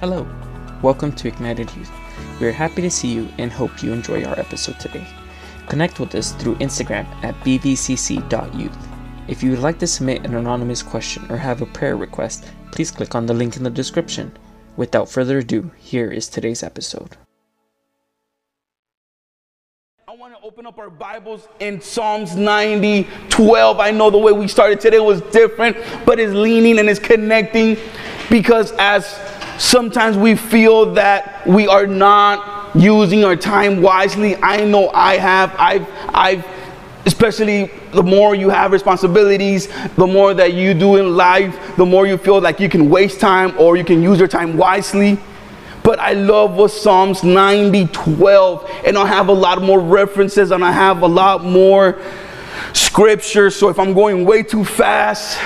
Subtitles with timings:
[0.00, 0.26] Hello,
[0.80, 1.92] welcome to Ignited Youth.
[2.40, 5.06] We are happy to see you and hope you enjoy our episode today.
[5.68, 8.88] Connect with us through Instagram at bvcc.youth.
[9.28, 12.90] If you would like to submit an anonymous question or have a prayer request, please
[12.90, 14.32] click on the link in the description.
[14.78, 17.18] Without further ado, here is today's episode.
[20.08, 23.78] I want to open up our Bibles in Psalms 90, 12.
[23.78, 25.76] I know the way we started today was different,
[26.06, 27.76] but it's leaning and it's connecting
[28.30, 29.20] because as
[29.60, 34.36] sometimes we feel that we are not using our time wisely.
[34.36, 35.54] I know I have.
[35.58, 36.46] I've, I've,
[37.04, 42.06] especially the more you have responsibilities, the more that you do in life, the more
[42.06, 45.18] you feel like you can waste time or you can use your time wisely.
[45.82, 50.64] But I love what Psalms 90 12, and I have a lot more references and
[50.64, 52.00] I have a lot more
[52.72, 53.50] scripture.
[53.50, 55.38] So if I'm going way too fast,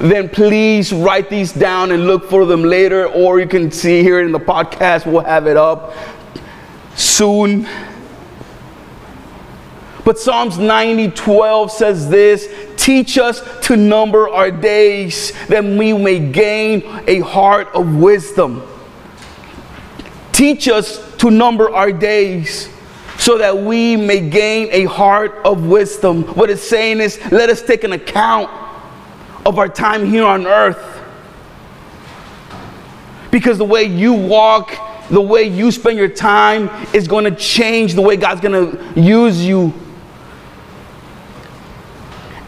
[0.00, 4.20] then please write these down and look for them later, or you can see here
[4.20, 5.94] in the podcast, we'll have it up
[6.96, 7.68] soon.
[10.04, 16.18] But Psalms 90 12 says this Teach us to number our days that we may
[16.18, 18.62] gain a heart of wisdom.
[20.32, 22.70] Teach us to number our days
[23.18, 26.22] so that we may gain a heart of wisdom.
[26.34, 28.50] What it's saying is, let us take an account
[29.44, 31.00] of our time here on earth.
[33.30, 34.72] Because the way you walk,
[35.08, 39.00] the way you spend your time is going to change the way God's going to
[39.00, 39.72] use you.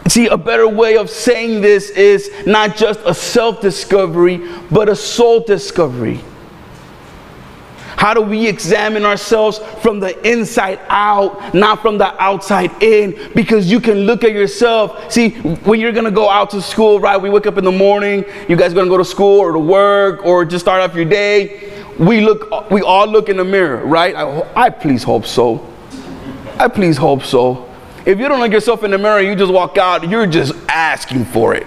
[0.07, 4.95] See, a better way of saying this is not just a self discovery, but a
[4.95, 6.21] soul discovery.
[8.03, 13.31] How do we examine ourselves from the inside out, not from the outside in?
[13.33, 15.09] Because you can look at yourself.
[15.09, 17.15] See, when you're gonna go out to school, right?
[17.15, 20.25] We wake up in the morning, you guys gonna go to school or to work
[20.25, 21.71] or just start off your day.
[21.97, 24.13] We look, we all look in the mirror, right?
[24.13, 25.65] I, I please hope so.
[26.59, 27.69] I please hope so.
[28.05, 31.23] If you don't look yourself in the mirror, you just walk out, you're just asking
[31.23, 31.65] for it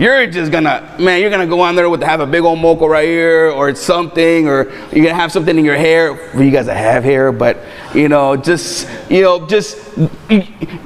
[0.00, 2.88] you're just gonna, man, you're gonna go on there with have a big old mocha
[2.88, 6.66] right here or something, or you're gonna have something in your hair for you guys
[6.68, 7.58] have hair, but
[7.94, 9.76] you know, just, you know, just,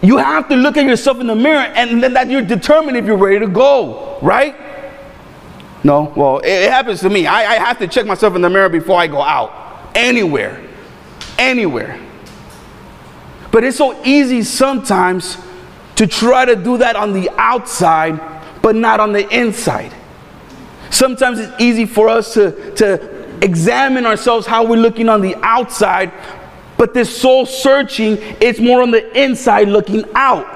[0.02, 3.06] you have to look at yourself in the mirror and then that you're determined if
[3.06, 4.56] you're ready to go, right?
[5.84, 7.28] No, well, it, it happens to me.
[7.28, 10.60] I, I have to check myself in the mirror before I go out, anywhere,
[11.38, 12.00] anywhere.
[13.52, 15.38] But it's so easy sometimes
[15.94, 18.33] to try to do that on the outside
[18.64, 19.92] but not on the inside.
[20.88, 26.10] Sometimes it's easy for us to, to examine ourselves how we're looking on the outside,
[26.78, 30.46] but this soul searching, it's more on the inside looking out.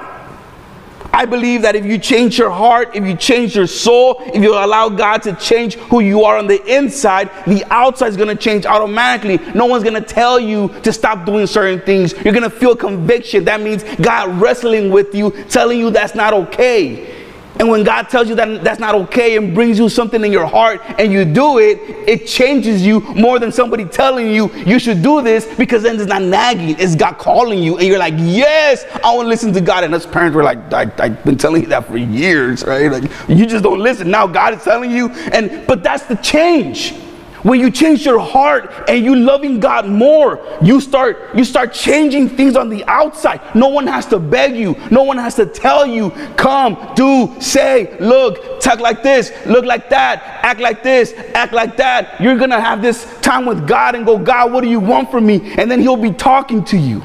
[1.12, 4.54] I believe that if you change your heart, if you change your soul, if you
[4.54, 8.42] allow God to change who you are on the inside, the outside is going to
[8.42, 9.36] change automatically.
[9.52, 12.14] No one's going to tell you to stop doing certain things.
[12.24, 13.44] You're going to feel conviction.
[13.44, 17.17] That means God wrestling with you, telling you that's not okay.
[17.58, 20.46] And when God tells you that that's not okay and brings you something in your
[20.46, 25.02] heart and you do it, it changes you more than somebody telling you you should
[25.02, 27.78] do this because then it's not nagging, it's God calling you.
[27.78, 29.82] And you're like, yes, I want to listen to God.
[29.84, 32.90] And us parents were like, I, have been telling you that for years, right?
[32.90, 34.10] Like, you just don't listen.
[34.10, 35.08] Now God is telling you.
[35.32, 36.94] And but that's the change.
[37.42, 42.30] When you change your heart and you loving God more, you start you start changing
[42.30, 43.40] things on the outside.
[43.54, 44.74] No one has to beg you.
[44.90, 49.88] No one has to tell you, come, do, say, look, talk like this, look like
[49.90, 52.20] that, act like this, act like that.
[52.20, 55.10] You're going to have this time with God and go, God, what do you want
[55.10, 55.52] from me?
[55.58, 57.02] And then he'll be talking to you.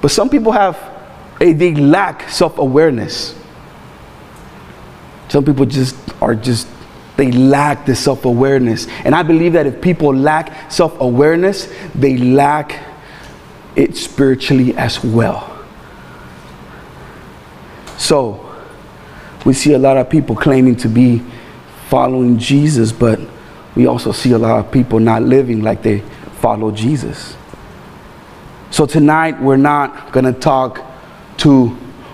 [0.00, 0.78] But some people have
[1.40, 3.34] a they lack self-awareness.
[5.28, 6.68] Some people just are just
[7.16, 8.86] they lack the self awareness.
[9.04, 12.78] And I believe that if people lack self awareness, they lack
[13.74, 15.52] it spiritually as well.
[17.98, 18.42] So,
[19.44, 21.22] we see a lot of people claiming to be
[21.88, 23.18] following Jesus, but
[23.74, 26.00] we also see a lot of people not living like they
[26.40, 27.36] follow Jesus.
[28.70, 30.82] So, tonight we're not going to talk
[31.38, 31.68] to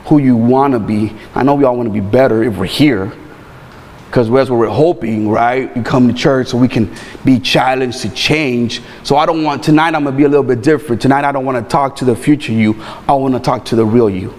[0.06, 1.12] who you want to be.
[1.34, 3.12] I know we all want to be better if we're here
[4.12, 5.74] because that's what we're hoping, right?
[5.74, 6.94] You come to church so we can
[7.24, 8.82] be challenged to change.
[9.04, 11.00] So I don't want, tonight I'm gonna be a little bit different.
[11.00, 12.78] Tonight I don't wanna talk to the future you,
[13.08, 14.34] I wanna talk to the real you.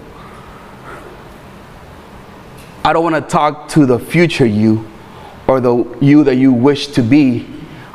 [2.86, 4.88] I don't wanna talk to the future you
[5.48, 7.48] or the you that you wish to be.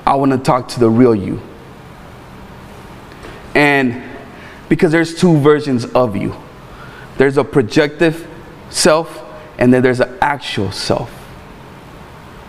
[0.04, 1.40] I wanna talk to the real you.
[3.54, 4.02] And
[4.69, 6.34] because there's two versions of you
[7.19, 8.26] there's a projective
[8.69, 9.25] self,
[9.58, 11.27] and then there's an actual self.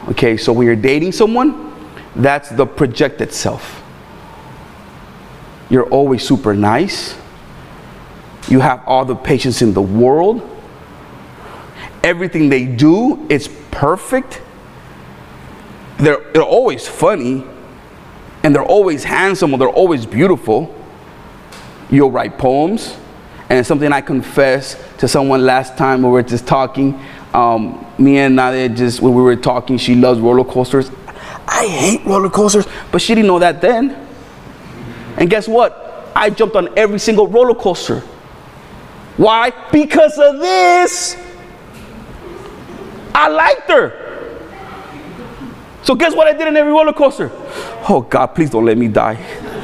[0.09, 1.73] Okay, so when you're dating someone,
[2.15, 3.83] that's the projected self.
[5.69, 7.15] You're always super nice.
[8.47, 10.41] You have all the patience in the world.
[12.03, 14.41] Everything they do is perfect.
[15.97, 17.43] They're, they're always funny
[18.43, 20.73] and they're always handsome or they're always beautiful.
[21.91, 22.97] You'll write poems.
[23.49, 26.99] And something I confessed to someone last time we were just talking.
[27.33, 30.89] Um, me and Nadia just, when we were talking, she loves roller coasters.
[31.47, 34.07] I hate roller coasters, but she didn't know that then.
[35.17, 36.11] And guess what?
[36.15, 37.99] I jumped on every single roller coaster.
[39.17, 39.51] Why?
[39.71, 41.17] Because of this.
[43.13, 44.05] I liked her.
[45.83, 47.31] So guess what I did in every roller coaster?
[47.89, 49.15] Oh God, please don't let me die.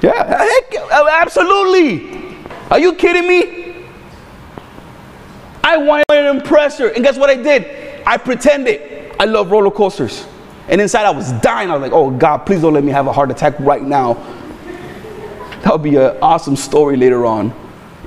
[0.00, 0.76] Yeah, heck,
[1.10, 2.38] absolutely.
[2.70, 3.67] Are you kidding me?
[5.68, 8.02] I wanted to impress her, and guess what I did?
[8.06, 10.26] I pretended I love roller coasters.
[10.68, 11.70] And inside I was dying.
[11.70, 14.14] I was like, oh God, please don't let me have a heart attack right now.
[15.62, 17.52] That would be an awesome story later on.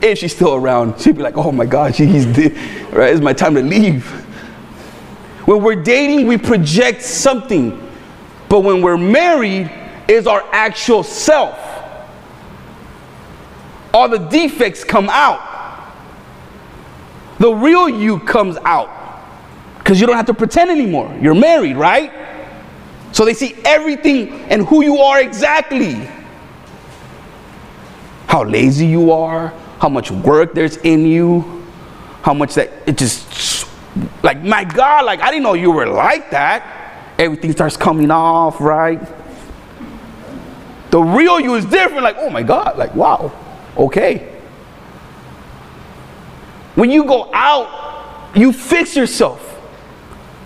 [0.01, 3.13] If she's still around, she'd be like, oh my God, she's right?
[3.13, 4.09] It's my time to leave.
[5.45, 7.77] When we're dating, we project something.
[8.49, 9.69] But when we're married,
[10.07, 11.57] is our actual self.
[13.93, 15.50] All the defects come out.
[17.41, 18.99] The real you comes out.
[19.79, 21.11] Because you don't have to pretend anymore.
[21.19, 22.13] You're married, right?
[23.13, 26.07] So they see everything and who you are exactly.
[28.27, 29.47] How lazy you are,
[29.79, 31.65] how much work there's in you,
[32.21, 33.67] how much that it just
[34.21, 37.15] like my God, like I didn't know you were like that.
[37.17, 39.01] Everything starts coming off, right?
[40.91, 43.33] The real you is different, like, oh my God, like wow,
[43.75, 44.30] okay.
[46.75, 49.47] When you go out, you fix yourself.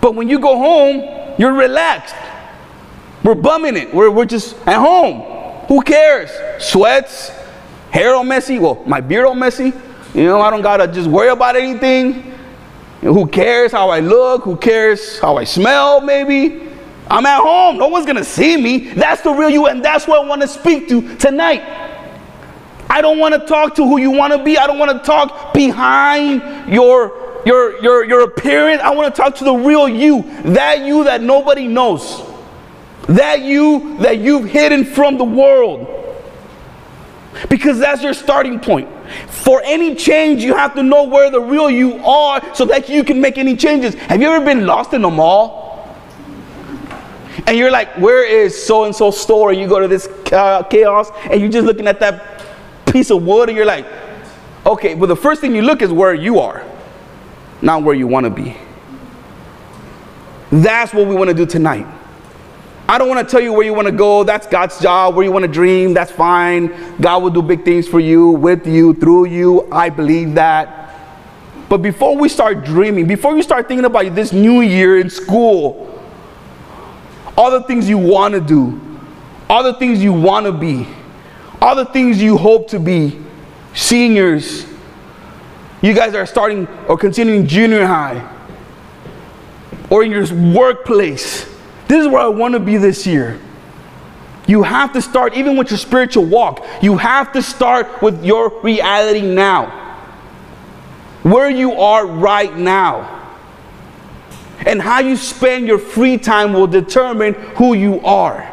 [0.00, 2.14] But when you go home, you're relaxed.
[3.22, 3.92] We're bumming it.
[3.94, 5.22] We're, we're just at home.
[5.66, 6.30] Who cares?
[6.62, 7.30] Sweats,
[7.90, 8.58] hair all messy.
[8.58, 9.72] Well, my beard all messy.
[10.14, 12.32] You know, I don't gotta just worry about anything.
[13.00, 14.44] Who cares how I look?
[14.44, 16.68] Who cares how I smell, maybe?
[17.08, 17.76] I'm at home.
[17.78, 18.90] No one's gonna see me.
[18.90, 21.62] That's the real you, and that's what I want to speak to tonight.
[22.88, 24.58] I don't want to talk to who you want to be.
[24.58, 28.82] I don't want to talk behind your your your your appearance.
[28.82, 30.22] I want to talk to the real you,
[30.52, 32.22] that you that nobody knows.
[33.08, 35.92] That you that you've hidden from the world.
[37.48, 38.88] Because that's your starting point.
[39.28, 43.04] For any change, you have to know where the real you are so that you
[43.04, 43.94] can make any changes.
[43.94, 45.66] Have you ever been lost in a mall?
[47.46, 49.52] And you're like, where is so and so store?
[49.52, 52.35] You go to this uh, chaos and you're just looking at that
[52.96, 53.84] piece of wood and you're like,
[54.64, 56.64] okay, but the first thing you look is where you are,
[57.60, 58.56] not where you want to be.
[60.50, 61.86] That's what we want to do tonight.
[62.88, 64.24] I don't want to tell you where you want to go.
[64.24, 65.14] That's God's job.
[65.14, 66.72] Where you want to dream, that's fine.
[66.98, 69.68] God will do big things for you, with you, through you.
[69.70, 70.94] I believe that.
[71.68, 76.00] But before we start dreaming, before you start thinking about this new year in school,
[77.36, 78.80] all the things you want to do,
[79.50, 80.86] all the things you want to be,
[81.66, 83.18] all the things you hope to be,
[83.74, 84.66] seniors,
[85.82, 88.24] you guys are starting or continuing junior high,
[89.90, 91.56] or in your workplace
[91.88, 93.38] this is where I want to be this year.
[94.46, 98.60] You have to start, even with your spiritual walk, you have to start with your
[98.60, 99.82] reality now.
[101.22, 103.12] Where you are right now.
[104.64, 108.52] And how you spend your free time will determine who you are.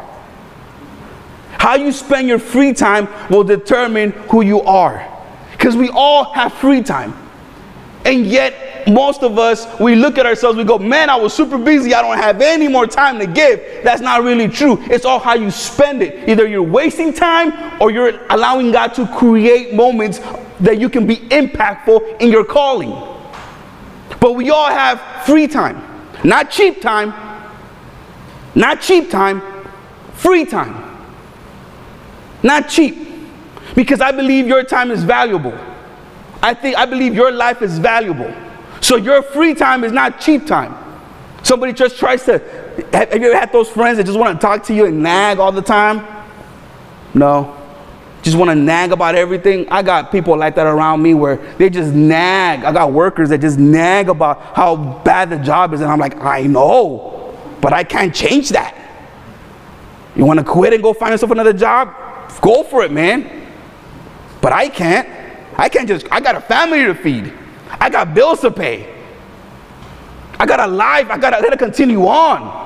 [1.64, 5.10] How you spend your free time will determine who you are.
[5.52, 7.14] Because we all have free time.
[8.04, 11.56] And yet, most of us, we look at ourselves, we go, man, I was super
[11.56, 11.94] busy.
[11.94, 13.62] I don't have any more time to give.
[13.82, 14.76] That's not really true.
[14.90, 16.28] It's all how you spend it.
[16.28, 20.20] Either you're wasting time or you're allowing God to create moments
[20.60, 22.92] that you can be impactful in your calling.
[24.20, 25.82] But we all have free time,
[26.24, 27.14] not cheap time,
[28.54, 29.40] not cheap time,
[30.12, 30.93] free time.
[32.44, 33.08] Not cheap.
[33.74, 35.58] Because I believe your time is valuable.
[36.42, 38.32] I think I believe your life is valuable.
[38.80, 40.76] So your free time is not cheap time.
[41.42, 42.38] Somebody just tries to
[42.92, 45.38] have, you ever had those friends that just want to talk to you and nag
[45.38, 46.06] all the time?
[47.14, 47.56] No.
[48.22, 49.68] Just want to nag about everything.
[49.70, 52.64] I got people like that around me where they just nag.
[52.64, 56.16] I got workers that just nag about how bad the job is, and I'm like,
[56.20, 58.74] I know, but I can't change that.
[60.14, 62.03] You want to quit and go find yourself another job?
[62.40, 63.46] Go for it, man.
[64.40, 65.08] But I can't.
[65.56, 67.32] I can't just, I got a family to feed.
[67.80, 68.92] I got bills to pay.
[70.38, 71.08] I got a life.
[71.10, 72.62] I got I to continue on.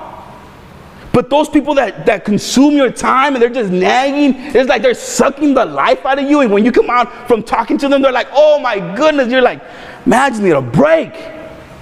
[1.12, 4.95] But those people that, that consume your time and they're just nagging, it's like they're
[4.95, 6.41] sucking the life out of you.
[6.41, 9.29] And when you come out from talking to them, they're like, oh my goodness.
[9.29, 9.62] You're like,
[10.07, 11.12] imagine need a break.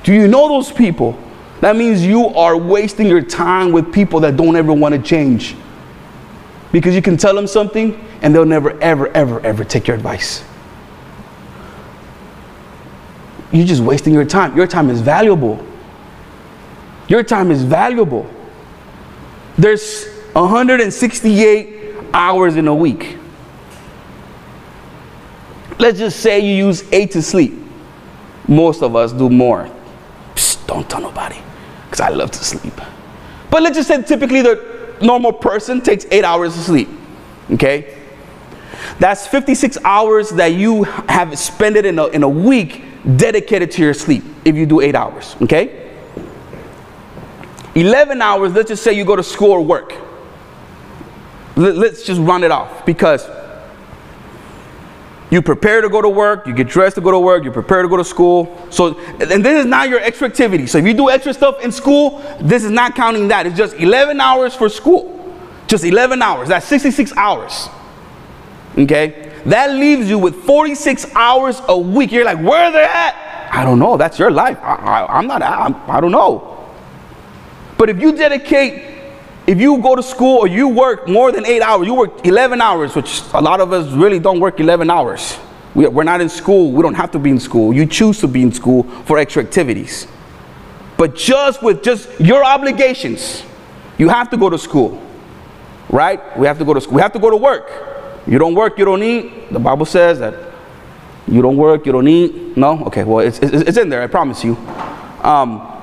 [0.05, 1.19] Do you know those people?
[1.61, 5.57] That means you are wasting your time with people that don't ever want to change.
[6.77, 10.45] Because you can tell them something and they'll never, ever, ever, ever take your advice.
[13.51, 14.55] You're just wasting your time.
[14.55, 15.67] Your time is valuable.
[17.09, 18.29] Your time is valuable.
[19.57, 23.17] There's 168 hours in a week.
[25.79, 27.55] Let's just say you use eight to sleep.
[28.47, 29.71] Most of us do more.
[30.35, 31.39] Psst, don't tell nobody,
[31.87, 32.75] because I love to sleep.
[33.51, 36.89] But let's just say typically the normal person takes eight hours of sleep.
[37.53, 37.97] Okay?
[38.99, 42.85] That's 56 hours that you have spent in a, in a week
[43.17, 45.37] dedicated to your sleep if you do eight hours.
[45.43, 45.83] Okay?
[47.75, 49.95] 11 hours, let's just say you go to school or work.
[51.57, 53.27] Let's just run it off because
[55.31, 57.83] you prepare to go to work, you get dressed to go to work, you prepare
[57.83, 58.57] to go to school.
[58.71, 60.67] So, and this is not your extra activity.
[60.67, 63.47] So if you do extra stuff in school, this is not counting that.
[63.47, 65.13] It's just 11 hours for school.
[65.67, 66.49] Just 11 hours.
[66.49, 67.69] That's 66 hours.
[68.79, 69.33] Okay?
[69.47, 72.13] That leaves you with 46 hours a week.
[72.13, 73.49] You're like, where are they at?
[73.51, 73.97] I don't know.
[73.97, 74.59] That's your life.
[74.63, 76.69] I, am not, I'm, I don't know.
[77.79, 78.96] But if you dedicate,
[79.47, 82.61] if you go to school or you work more than eight hours, you work 11
[82.61, 85.39] hours, which a lot of us really don't work 11 hours.
[85.75, 86.73] We're not in school.
[86.73, 87.73] We don't have to be in school.
[87.73, 90.09] You choose to be in school for extra activities.
[90.97, 93.45] But just with just your obligations,
[93.99, 95.03] you have to go to school.
[95.91, 96.37] Right?
[96.39, 96.95] We have to go to school.
[96.95, 97.71] We have to go to work.
[98.27, 99.53] You don't work, you don't eat.
[99.53, 100.35] The Bible says that
[101.29, 102.57] you don't work, you don't eat.
[102.57, 102.85] No?
[102.87, 104.57] Okay, well, it's, it's, it's in there, I promise you.
[105.23, 105.76] Um,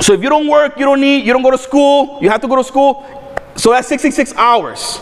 [0.00, 2.40] so if you don't work, you don't need, you don't go to school, you have
[2.40, 3.04] to go to school.
[3.56, 5.00] So that's 66 hours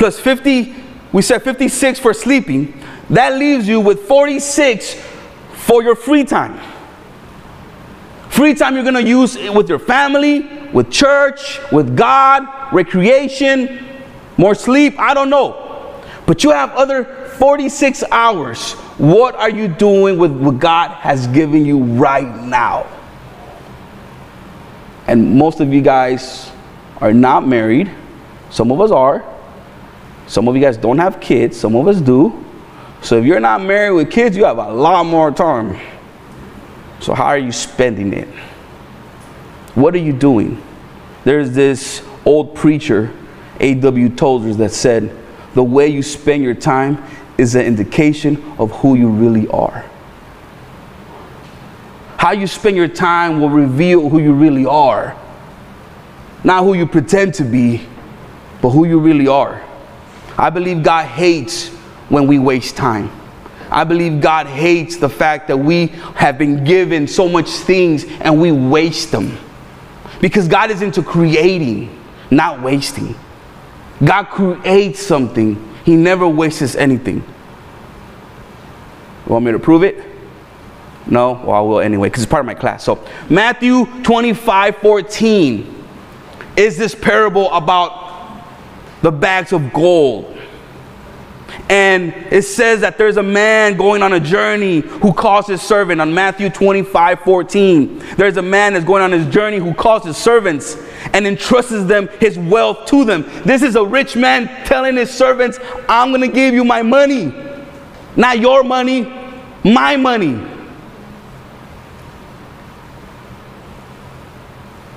[0.00, 0.74] plus 50,
[1.12, 2.82] we said 56 for sleeping.
[3.10, 4.94] That leaves you with 46
[5.52, 6.58] for your free time.
[8.30, 13.84] Free time you're gonna use with your family, with church, with God, recreation,
[14.38, 16.00] more sleep, I don't know.
[16.24, 17.04] But you have other
[17.36, 18.72] 46 hours.
[18.96, 22.86] What are you doing with what God has given you right now?
[25.10, 26.52] And most of you guys
[27.00, 27.90] are not married.
[28.48, 29.24] Some of us are.
[30.28, 31.58] Some of you guys don't have kids.
[31.58, 32.44] Some of us do.
[33.02, 35.76] So if you're not married with kids, you have a lot more time.
[37.00, 38.28] So how are you spending it?
[39.74, 40.62] What are you doing?
[41.24, 43.12] There's this old preacher,
[43.58, 44.10] A.W.
[44.10, 45.12] Tozer, that said,
[45.54, 47.02] the way you spend your time
[47.36, 49.89] is an indication of who you really are.
[52.20, 55.16] How you spend your time will reveal who you really are.
[56.44, 57.80] Not who you pretend to be,
[58.60, 59.64] but who you really are.
[60.36, 61.68] I believe God hates
[62.10, 63.10] when we waste time.
[63.70, 68.38] I believe God hates the fact that we have been given so much things and
[68.38, 69.38] we waste them.
[70.20, 71.88] Because God is into creating,
[72.30, 73.14] not wasting.
[74.04, 77.24] God creates something, He never wastes anything.
[79.24, 80.09] You want me to prove it?
[81.06, 81.32] No?
[81.32, 82.84] Well, I will anyway, because it's part of my class.
[82.84, 85.84] So, Matthew 25 14
[86.56, 88.44] is this parable about
[89.02, 90.36] the bags of gold.
[91.68, 96.00] And it says that there's a man going on a journey who calls his servant
[96.00, 97.98] on Matthew 25 14.
[98.16, 100.76] There's a man that's going on his journey who calls his servants
[101.12, 103.24] and entrusts them his wealth to them.
[103.44, 107.32] This is a rich man telling his servants, I'm going to give you my money.
[108.16, 109.02] Not your money,
[109.64, 110.49] my money.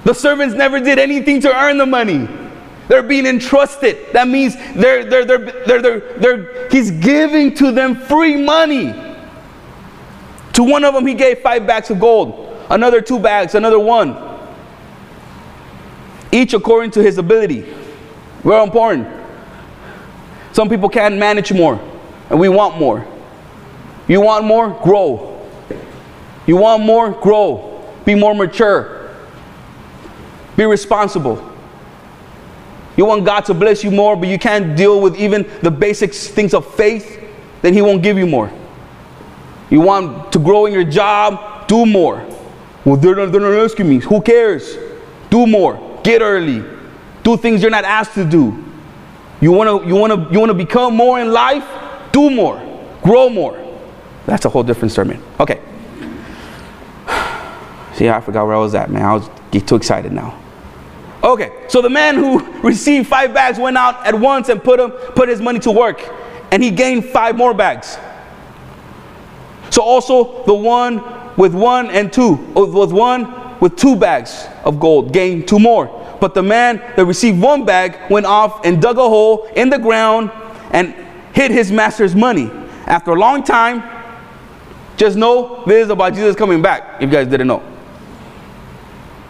[0.03, 2.27] The servants never did anything to earn the money.
[2.88, 4.12] They're being entrusted.
[4.12, 8.93] That means they're, they're, they're, they're, they're, they're, he's giving to them free money.
[10.53, 14.17] To one of them, he gave five bags of gold, another two bags, another one.
[16.31, 17.62] Each according to his ability.
[18.43, 19.07] Very important.
[20.51, 21.79] Some people can't manage more,
[22.29, 23.07] and we want more.
[24.07, 24.69] You want more?
[24.83, 25.50] Grow.
[26.45, 27.12] You want more?
[27.12, 27.81] Grow.
[28.05, 29.02] Be more mature.
[30.55, 31.51] Be responsible.
[32.95, 36.13] You want God to bless you more, but you can't deal with even the basic
[36.13, 37.24] things of faith,
[37.62, 38.51] then He won't give you more.
[39.69, 42.24] You want to grow in your job, do more.
[42.86, 44.00] Well, they're not, they're not asking me.
[44.00, 44.77] Who cares?
[45.29, 46.00] Do more.
[46.03, 46.63] Get early.
[47.24, 48.63] Do things you're not asked to do.
[49.41, 51.65] You want to you want to you want to become more in life?
[52.12, 52.62] Do more.
[53.01, 53.60] Grow more.
[54.25, 55.22] That's a whole different sermon.
[55.39, 55.60] Okay.
[57.95, 59.03] See, I forgot where I was at, man.
[59.03, 60.39] I was get too excited now.
[61.24, 64.92] Okay, so the man who received five bags went out at once and put, him,
[64.92, 66.01] put his money to work,
[66.51, 67.98] and he gained five more bags.
[69.70, 71.01] So also the one
[71.38, 75.88] with one and two, with one with two bags of gold gained two more.
[76.20, 79.80] But the man that received one bag went off and dug a hole in the
[79.80, 80.32] ground
[80.72, 80.94] and
[81.34, 82.51] hid his master's money.
[82.86, 83.84] After a long time,
[84.98, 87.73] just know this is about Jesus coming back, if you guys didn't know.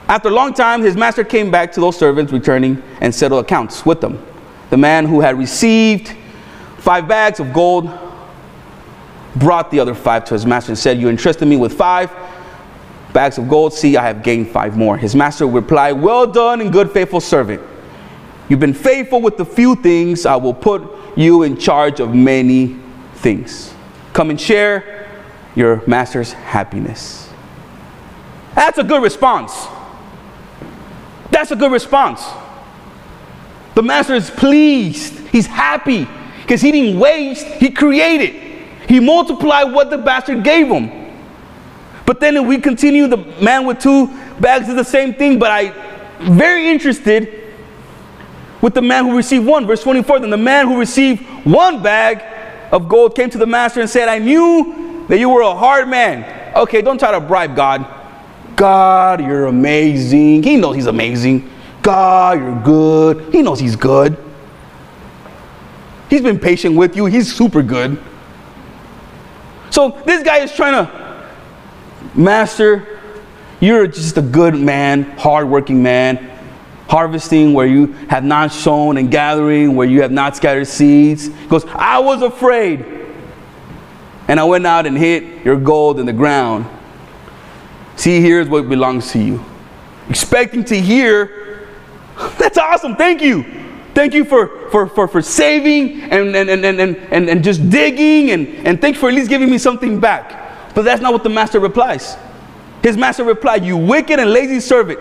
[0.08, 3.86] After a long time, his master came back to those servants returning and settled accounts
[3.86, 4.24] with them.
[4.70, 6.16] The man who had received
[6.78, 7.90] five bags of gold
[9.36, 12.12] brought the other five to his master and said, You entrusted me with five
[13.14, 13.74] bags of gold.
[13.74, 14.98] See, I have gained five more.
[14.98, 17.62] His master replied, Well done and good, faithful servant.
[18.50, 20.26] You've been faithful with the few things.
[20.26, 20.84] I will put
[21.16, 22.78] you in charge of many
[23.16, 23.74] things.
[24.12, 25.10] Come and share
[25.56, 27.30] your master's happiness.
[28.56, 29.68] That's a good response.
[31.34, 32.24] That's a good response.
[33.74, 35.18] The master is pleased.
[35.30, 36.08] He's happy
[36.42, 38.36] because he didn't waste, he created.
[38.88, 40.92] He multiplied what the bastard gave him.
[42.06, 44.08] But then if we continue, the man with two
[44.40, 45.74] bags is the same thing, but I
[46.20, 47.52] very interested
[48.62, 49.66] with the man who received one.
[49.66, 52.22] Verse 24, then the man who received one bag
[52.72, 55.88] of gold came to the master and said, I knew that you were a hard
[55.88, 56.56] man.
[56.56, 58.03] Okay, don't try to bribe God.
[58.56, 60.44] God, you're amazing.
[60.44, 61.50] He knows he's amazing.
[61.82, 63.34] God, you're good.
[63.34, 64.18] He knows he's good.
[66.10, 67.06] He's been patient with you.
[67.06, 68.02] He's super good.
[69.70, 71.30] So this guy is trying to,
[72.14, 73.00] Master,
[73.60, 76.30] you're just a good man, hardworking man,
[76.88, 81.28] harvesting where you have not sown and gathering where you have not scattered seeds.
[81.28, 82.86] He goes, I was afraid.
[84.28, 86.66] And I went out and hit your gold in the ground.
[87.96, 89.44] See, here's what belongs to you.
[90.10, 91.68] Expecting to hear,
[92.38, 93.46] that's awesome, thank you.
[93.94, 98.32] Thank you for, for, for, for saving and, and, and, and, and, and just digging,
[98.32, 100.74] and, and thanks for at least giving me something back.
[100.74, 102.18] But that's not what the master replies.
[102.82, 105.00] His master replied, You wicked and lazy servant.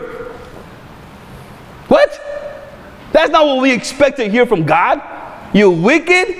[1.89, 2.21] What?
[3.13, 5.03] That's not what we expect to hear from God.
[5.55, 6.39] You wicked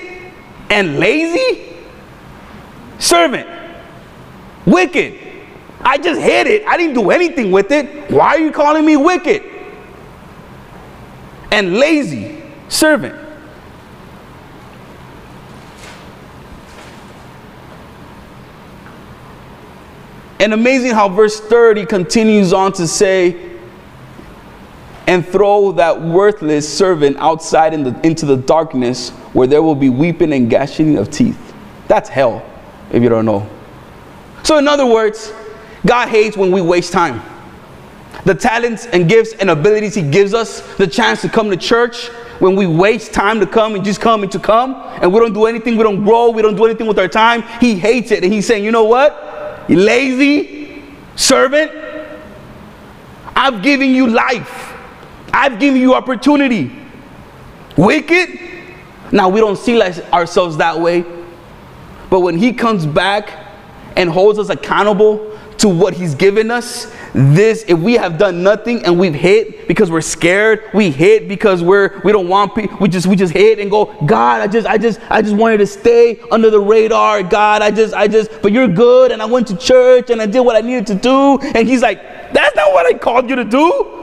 [0.71, 1.77] and lazy
[2.99, 3.49] servant.
[4.67, 5.19] Wicked.
[5.83, 6.67] I just hid it.
[6.67, 8.11] I didn't do anything with it.
[8.11, 9.43] Why are you calling me wicked?
[11.51, 13.19] And lazy servant.
[20.39, 23.53] And amazing how verse 30 continues on to say,
[25.07, 29.89] and throw that worthless servant outside in the, into the darkness where there will be
[29.89, 31.55] weeping and gashing of teeth.
[31.89, 32.45] That's hell,
[32.91, 33.49] if you don't know.
[34.43, 35.33] So, in other words,
[35.85, 37.23] God hates when we waste time.
[38.25, 42.09] The talents and gifts and abilities He gives us, the chance to come to church,
[42.39, 45.33] when we waste time to come and just come and to come and we don't
[45.33, 48.25] do anything, we don't grow, we don't do anything with our time, he hates it.
[48.25, 49.65] And he's saying, you know what?
[49.69, 50.83] You lazy
[51.15, 51.71] servant,
[53.35, 54.73] I've given you life.
[55.33, 56.71] I've given you opportunity.
[57.77, 58.39] Wicked?
[59.13, 61.05] Now we don't see ourselves that way.
[62.11, 63.33] But when he comes back
[63.97, 65.32] and holds us accountable
[65.63, 69.91] to what he's given us, this if we have done nothing and we've hit because
[69.91, 73.59] we're scared we hit because we're we don't want people we just we just hit
[73.59, 77.23] and go god i just i just i just wanted to stay under the radar
[77.23, 80.27] god i just i just but you're good and i went to church and i
[80.27, 83.37] did what i needed to do and he's like that's not what i called you
[83.37, 83.99] to do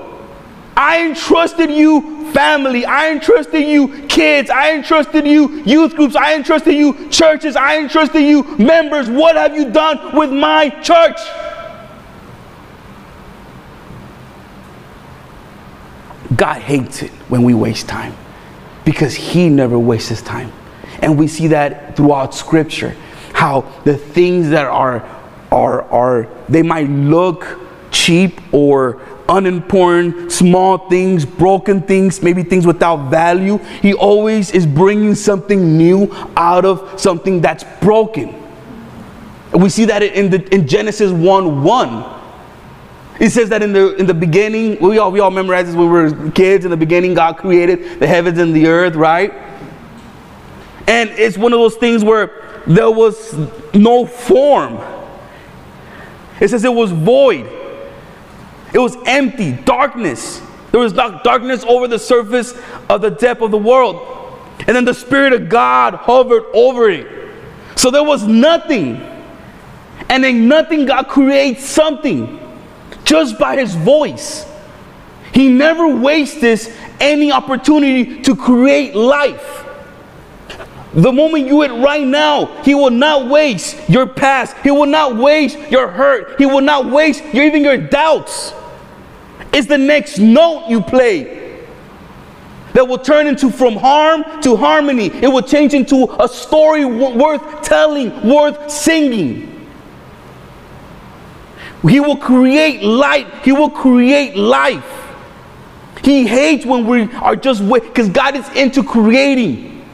[0.82, 2.86] I entrusted you family.
[2.86, 4.50] I entrusted you kids.
[4.50, 6.16] I entrusted you youth groups.
[6.16, 7.58] I entrusted you churches.
[7.58, 9.10] I entrusted you members.
[9.10, 11.18] What have you done with my church?
[16.36, 18.16] God hates it when we waste time
[18.86, 20.52] because He never wastes His time.
[21.02, 22.96] And we see that throughout Scripture
[23.34, 25.02] how the things that are,
[25.52, 27.60] are, are they might look
[27.92, 33.58] cheap or unimportant, small things, broken things, maybe things without value.
[33.82, 38.36] He always is bringing something new out of something that's broken.
[39.52, 42.19] And we see that in, the, in Genesis 1 1
[43.20, 45.92] it says that in the in the beginning, we all we all memorize this when
[45.92, 46.64] we were kids.
[46.64, 49.34] In the beginning, God created the heavens and the earth, right?
[50.88, 53.36] And it's one of those things where there was
[53.74, 54.80] no form.
[56.40, 57.46] It says it was void.
[58.74, 60.42] It was empty, darkness.
[60.72, 62.54] There was darkness over the surface
[62.90, 63.98] of the depth of the world.
[64.60, 67.08] And then the Spirit of God hovered over it.
[67.76, 68.98] So there was nothing.
[70.10, 72.39] And then nothing, God creates something
[73.10, 74.46] just by his voice.
[75.34, 76.70] He never wastes
[77.00, 79.66] any opportunity to create life.
[80.94, 84.56] The moment you it right now, He will not waste your past.
[84.58, 86.40] He will not waste your hurt.
[86.40, 88.54] He will not waste your, even your doubts.
[89.54, 91.64] It's the next note you play
[92.74, 95.08] that will turn into from harm to harmony.
[95.08, 99.59] It will change into a story worth telling, worth singing.
[101.84, 103.28] He will create light.
[103.44, 104.86] He will create life.
[106.04, 109.86] He hates when we are just wait because God is into creating.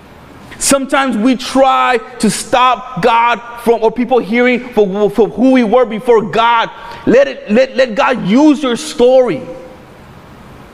[0.57, 5.85] Sometimes we try to stop God from or people hearing for, for who we were
[5.85, 6.71] before God.
[7.05, 9.39] Let it let, let God use your story.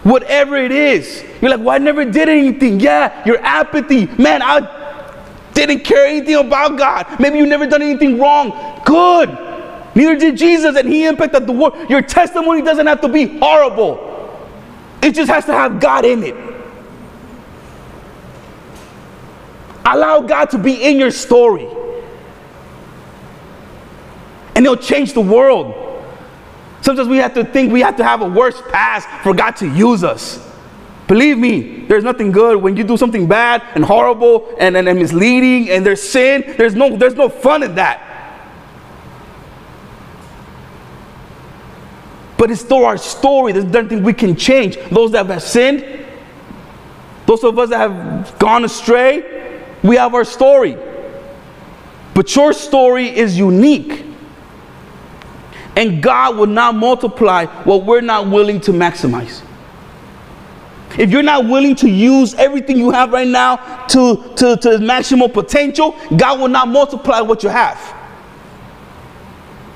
[0.04, 1.24] Whatever it is.
[1.42, 2.80] You're like, well, I never did anything.
[2.80, 4.08] Yeah, your apathy.
[4.08, 7.20] Man, I didn't care anything about God.
[7.20, 8.82] Maybe you never done anything wrong.
[8.86, 9.51] Good.
[9.94, 11.90] Neither did Jesus, and he impacted the world.
[11.90, 14.08] Your testimony doesn't have to be horrible.
[15.02, 16.36] It just has to have God in it.
[19.86, 21.68] Allow God to be in your story.
[24.56, 25.76] And it'll change the world.
[26.82, 29.68] Sometimes we have to think we have to have a worse past for God to
[29.68, 30.48] use us.
[31.08, 34.98] Believe me, there's nothing good when you do something bad and horrible and, and, and
[34.98, 36.56] misleading and there's sin.
[36.58, 38.11] There's no, there's no fun in that.
[42.42, 43.52] But it's still our story.
[43.52, 44.76] There's nothing we can change.
[44.90, 46.08] Those that have sinned,
[47.28, 50.76] those of us that have gone astray, we have our story.
[52.16, 54.06] But your story is unique.
[55.76, 59.44] And God will not multiply what we're not willing to maximize.
[60.98, 65.30] If you're not willing to use everything you have right now to, to, to maximum
[65.30, 68.01] potential, God will not multiply what you have.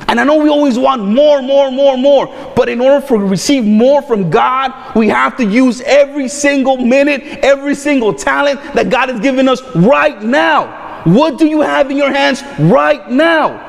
[0.08, 2.54] And I know we always want more, more, more, more.
[2.56, 6.78] But in order for to receive more from God, we have to use every single
[6.78, 11.04] minute, every single talent that God has given us right now.
[11.06, 13.62] What do you have in your hands right now?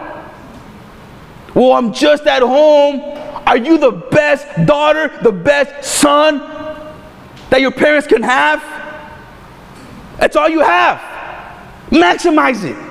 [1.55, 3.01] Well, I'm just at home.
[3.47, 6.39] Are you the best daughter, the best son
[7.49, 8.61] that your parents can have?
[10.19, 11.01] That's all you have.
[11.91, 12.87] Maximize it.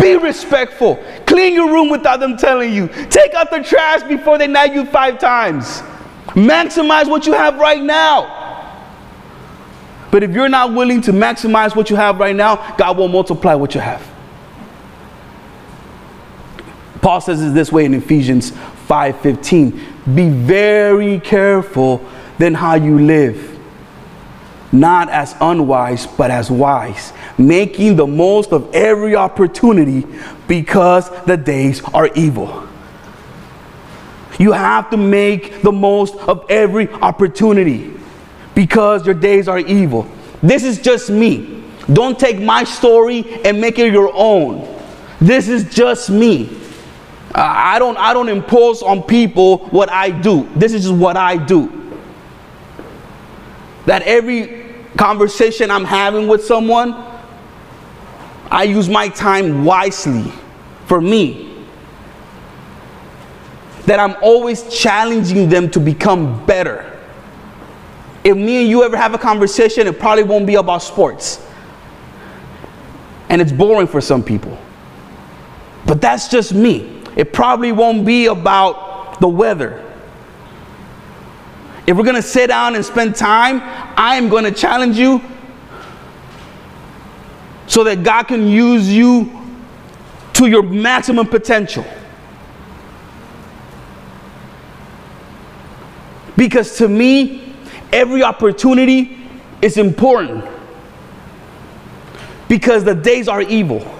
[0.00, 1.02] Be respectful.
[1.36, 2.88] Clean your room without them telling you.
[3.10, 5.82] Take out the trash before they nag you five times.
[6.28, 8.32] Maximize what you have right now.
[10.10, 13.54] But if you're not willing to maximize what you have right now, God will multiply
[13.54, 14.02] what you have.
[17.02, 18.52] Paul says it this way in Ephesians
[18.88, 19.78] 5:15.
[20.14, 22.02] Be very careful
[22.38, 23.55] then how you live,
[24.72, 30.06] not as unwise, but as wise, making the most of every opportunity
[30.48, 32.66] because the days are evil.
[34.38, 37.92] You have to make the most of every opportunity
[38.54, 40.06] because your days are evil.
[40.42, 41.64] This is just me.
[41.92, 44.74] Don't take my story and make it your own.
[45.20, 46.60] This is just me.
[47.34, 50.48] I don't I don't impose on people what I do.
[50.56, 51.75] This is just what I do.
[53.86, 56.92] That every conversation I'm having with someone,
[58.50, 60.32] I use my time wisely
[60.86, 61.64] for me.
[63.86, 66.92] That I'm always challenging them to become better.
[68.24, 71.44] If me and you ever have a conversation, it probably won't be about sports.
[73.28, 74.58] And it's boring for some people.
[75.86, 77.02] But that's just me.
[77.14, 79.85] It probably won't be about the weather.
[81.86, 83.60] If we're gonna sit down and spend time,
[83.96, 85.22] I am gonna challenge you
[87.66, 89.30] so that God can use you
[90.34, 91.84] to your maximum potential.
[96.36, 97.54] Because to me,
[97.92, 99.18] every opportunity
[99.62, 100.44] is important.
[102.48, 103.92] Because the days are evil.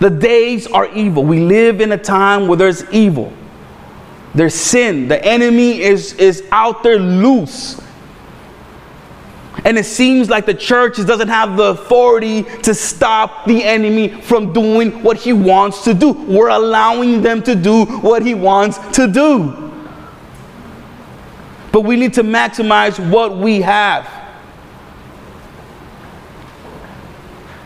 [0.00, 1.24] The days are evil.
[1.24, 3.32] We live in a time where there's evil.
[4.34, 5.08] There's sin.
[5.08, 7.80] The enemy is, is out there loose.
[9.64, 14.52] And it seems like the church doesn't have the authority to stop the enemy from
[14.52, 16.12] doing what he wants to do.
[16.12, 19.70] We're allowing them to do what he wants to do.
[21.72, 24.06] But we need to maximize what we have.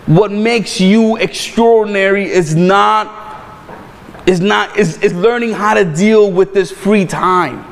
[0.06, 3.23] What makes you extraordinary is not
[4.26, 7.64] is not is, is learning how to deal with this free time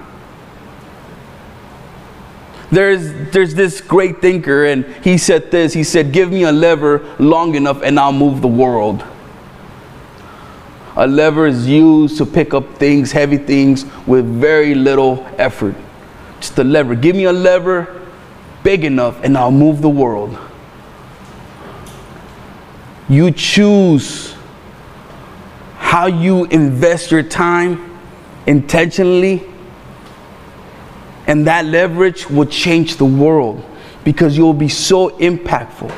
[2.70, 7.14] there's there's this great thinker and he said this he said give me a lever
[7.18, 9.04] long enough and i'll move the world
[10.94, 15.74] A lever is used to pick up things, heavy things, with very little effort.
[16.40, 16.94] Just a lever.
[16.94, 18.02] Give me a lever
[18.62, 20.36] big enough and I'll move the world.
[23.08, 24.31] You choose
[25.92, 27.98] how you invest your time
[28.46, 29.42] intentionally,
[31.26, 33.62] and that leverage will change the world
[34.02, 35.94] because you'll be so impactful.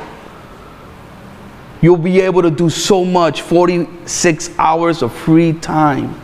[1.81, 6.19] You'll be able to do so much 46 hours of free time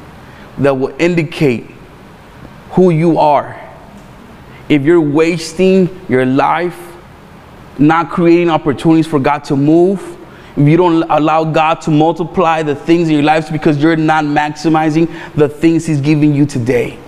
[0.57, 1.67] that will indicate
[2.71, 3.57] who you are.
[4.67, 6.77] If you're wasting your life
[7.79, 10.17] not creating opportunities for God to move,
[10.57, 15.07] you don't allow God to multiply the things in your lives because you're not maximizing
[15.35, 16.99] the things He's giving you today.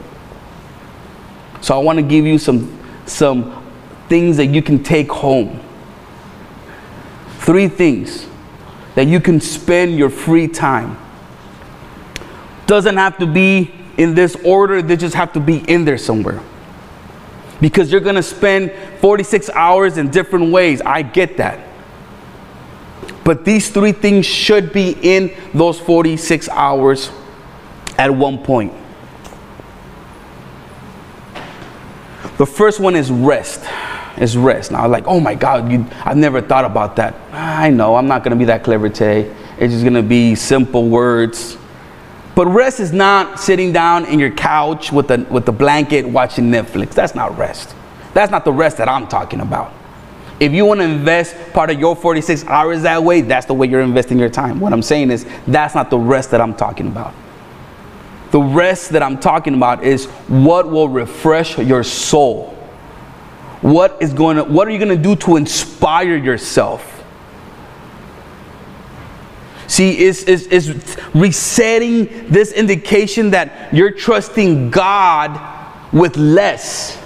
[1.62, 3.64] So I want to give you some, some
[4.10, 5.60] things that you can take home.
[7.40, 8.28] Three things
[8.96, 10.98] that you can spend your free time.
[12.68, 16.42] Doesn't have to be in this order, they just have to be in there somewhere.
[17.62, 20.82] Because you're going to spend 46 hours in different ways.
[20.82, 21.60] I get that.
[23.24, 27.10] But these three things should be in those 46 hours
[27.98, 28.74] at one point.
[32.38, 33.64] The first one is rest.
[34.18, 34.72] Is rest.
[34.72, 37.16] Now, like, oh my God, you, I've never thought about that.
[37.32, 39.34] I know, I'm not gonna be that clever today.
[39.58, 41.58] It's just gonna be simple words.
[42.36, 46.46] But rest is not sitting down in your couch with the, with the blanket watching
[46.46, 46.92] Netflix.
[46.92, 47.76] That's not rest.
[48.14, 49.74] That's not the rest that I'm talking about.
[50.44, 53.66] If you want to invest part of your 46 hours that way, that's the way
[53.66, 54.60] you're investing your time.
[54.60, 57.14] What I'm saying is, that's not the rest that I'm talking about.
[58.32, 62.50] The rest that I'm talking about is what will refresh your soul.
[63.62, 66.90] What is going to, what are you going to do to inspire yourself?
[69.68, 75.40] See, is is is resetting this indication that you're trusting God
[75.94, 77.02] with less.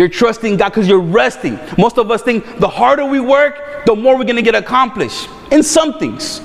[0.00, 1.60] You're trusting God because you're resting.
[1.76, 5.28] Most of us think the harder we work, the more we're going to get accomplished
[5.52, 6.40] in some things.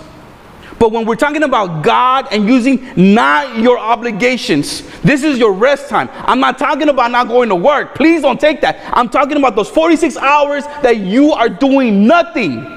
[0.78, 5.88] But when we're talking about God and using not your obligations, this is your rest
[5.88, 6.10] time.
[6.12, 7.96] I'm not talking about not going to work.
[7.96, 8.78] Please don't take that.
[8.92, 12.76] I'm talking about those 46 hours that you are doing nothing.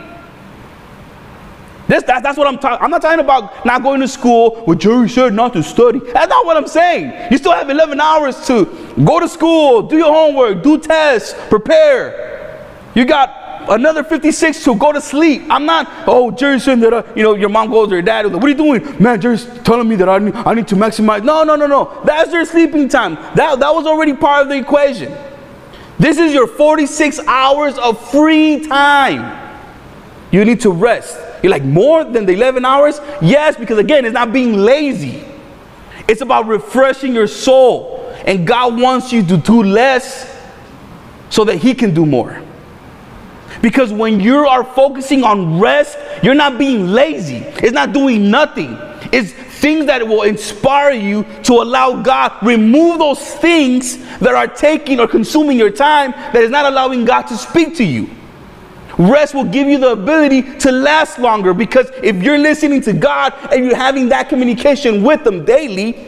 [1.89, 2.85] This, that, that's what I'm talking.
[2.85, 4.63] I'm not talking about not going to school.
[4.67, 5.99] Well, Jerry said not to study.
[5.99, 7.33] That's not what I'm saying.
[7.33, 12.37] You still have 11 hours to go to school, do your homework, do tests, prepare.
[12.95, 15.43] You got another 56 to go to sleep.
[15.51, 18.27] I'm not, oh, Jerry said that, uh, you know, your mom goes or your dad,
[18.27, 19.03] what are you doing?
[19.03, 21.25] Man, Jerry's telling me that I need, I need to maximize.
[21.25, 22.01] No, no, no, no.
[22.05, 23.15] That's your sleeping time.
[23.35, 25.15] That, that was already part of the equation.
[25.99, 29.47] This is your 46 hours of free time.
[30.31, 31.19] You need to rest.
[31.43, 33.01] You're like, more than the 11 hours?
[33.23, 35.25] Yes, because again, it's not being lazy.
[36.07, 37.98] It's about refreshing your soul.
[38.29, 40.39] And God wants you to do less
[41.31, 42.43] so that He can do more.
[43.63, 47.37] Because when you are focusing on rest, you're not being lazy.
[47.37, 48.77] It's not doing nothing.
[49.13, 55.01] It's things that will inspire you to allow God remove those things that are taking
[55.01, 58.11] or consuming your time that is not allowing God to speak to you.
[58.99, 63.33] Rest will give you the ability to last longer because if you're listening to God
[63.53, 66.08] and you're having that communication with Him daily,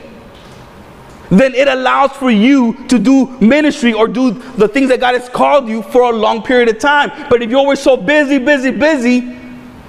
[1.31, 5.29] then it allows for you to do ministry or do the things that God has
[5.29, 7.29] called you for a long period of time.
[7.31, 9.19] But if you're always so busy, busy, busy,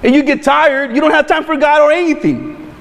[0.02, 2.72] and you get tired, you don't have time for God or anything.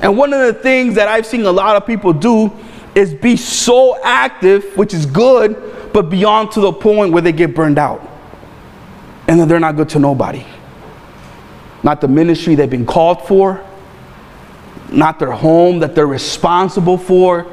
[0.00, 2.52] And one of the things that I've seen a lot of people do
[2.94, 7.54] is be so active, which is good, but beyond to the point where they get
[7.54, 8.10] burned out
[9.28, 10.44] and then they're not good to nobody.
[11.82, 13.64] Not the ministry they've been called for,
[14.90, 17.46] not their home that they're responsible for.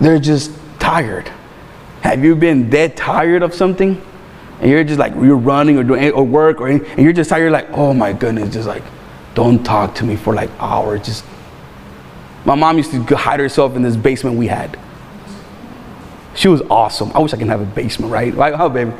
[0.00, 1.28] They're just tired.
[2.02, 4.00] Have you been dead tired of something?
[4.60, 7.42] And you're just like, you're running or doing or work, or, and you're just tired,
[7.42, 8.82] you're like, oh my goodness, just like,
[9.34, 11.04] don't talk to me for like hours.
[11.04, 11.24] Just,
[12.44, 14.78] my mom used to hide herself in this basement we had.
[16.34, 17.10] She was awesome.
[17.14, 18.34] I wish I can have a basement, right?
[18.34, 18.92] Like, how, baby?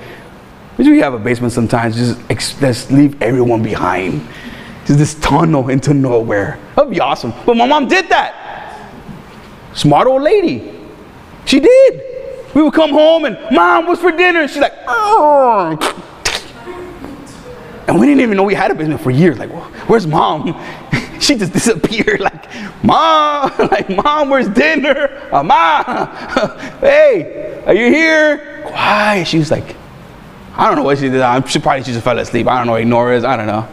[0.79, 1.97] We have a basement sometimes.
[1.97, 4.27] Just, just leave everyone behind.
[4.87, 6.59] Just this tunnel into nowhere.
[6.75, 7.33] That'd be awesome.
[7.47, 8.35] But my mom did that.
[9.75, 10.73] Smart old lady.
[11.45, 12.03] She did.
[12.55, 14.41] We would come home and, Mom, what's for dinner?
[14.43, 15.79] And she's like, oh.
[17.87, 19.39] And we didn't even know we had a basement for years.
[19.39, 19.51] Like,
[19.89, 20.55] where's mom?
[21.21, 22.21] she just disappeared.
[22.31, 25.29] Like, mom, like, mom, where's dinner?
[25.33, 26.17] Uh, mom,
[26.81, 28.63] hey, are you here?
[28.67, 29.27] Quiet.
[29.27, 29.77] She was like,
[30.55, 31.49] I don't know what she did.
[31.49, 32.47] She probably she just fell asleep.
[32.47, 32.75] I don't know.
[32.77, 33.25] Ignore us.
[33.25, 33.69] I don't know.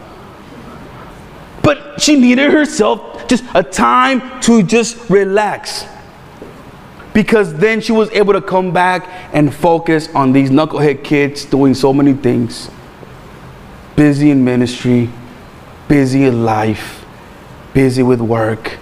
[1.98, 5.84] She needed herself just a time to just relax.
[7.12, 11.74] Because then she was able to come back and focus on these knucklehead kids doing
[11.74, 12.70] so many things.
[13.96, 15.10] Busy in ministry,
[15.88, 17.04] busy in life,
[17.74, 18.78] busy with work.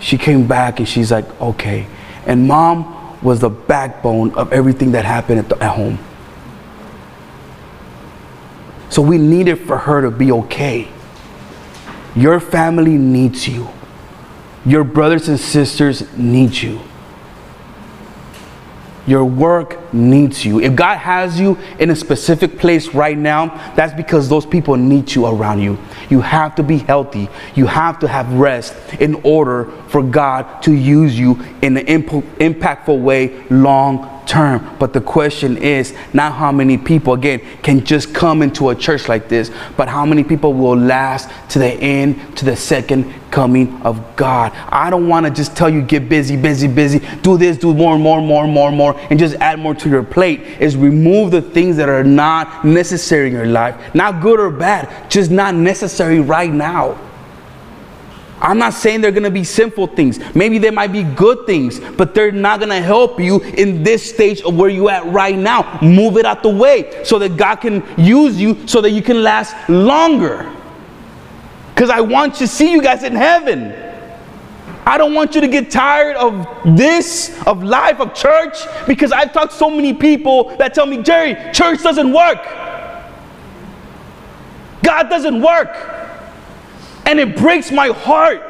[0.00, 1.86] She came back and she's like, okay.
[2.26, 5.98] And mom was the backbone of everything that happened at, the, at home.
[8.90, 10.88] So we needed for her to be okay.
[12.14, 13.68] Your family needs you.
[14.64, 16.80] Your brothers and sisters need you.
[19.06, 20.60] Your work needs you.
[20.60, 25.14] If God has you in a specific place right now, that's because those people need
[25.14, 25.78] you around you.
[26.08, 27.28] You have to be healthy.
[27.54, 32.24] You have to have rest in order for God to use you in an imp-
[32.38, 34.76] impactful way long term.
[34.78, 39.08] But the question is not how many people, again, can just come into a church
[39.08, 43.80] like this, but how many people will last to the end, to the second coming
[43.82, 44.52] of God.
[44.68, 47.98] I don't want to just tell you get busy, busy, busy, do this, do more,
[47.98, 50.40] more, more, more, more, and just add more to your plate.
[50.60, 53.94] Is remove the things that are not necessary in your life.
[53.94, 56.98] Not good or bad, just not necessary right now.
[58.40, 60.18] I'm not saying they're gonna be sinful things.
[60.34, 64.40] Maybe they might be good things, but they're not gonna help you in this stage
[64.42, 65.78] of where you're at right now.
[65.82, 69.22] Move it out the way so that God can use you so that you can
[69.22, 70.50] last longer.
[71.74, 73.89] Because I want to see you guys in heaven.
[74.86, 79.32] I don't want you to get tired of this, of life, of church, because I've
[79.32, 82.42] talked to so many people that tell me, Jerry, church doesn't work.
[84.82, 85.68] God doesn't work.
[87.06, 88.42] And it breaks my heart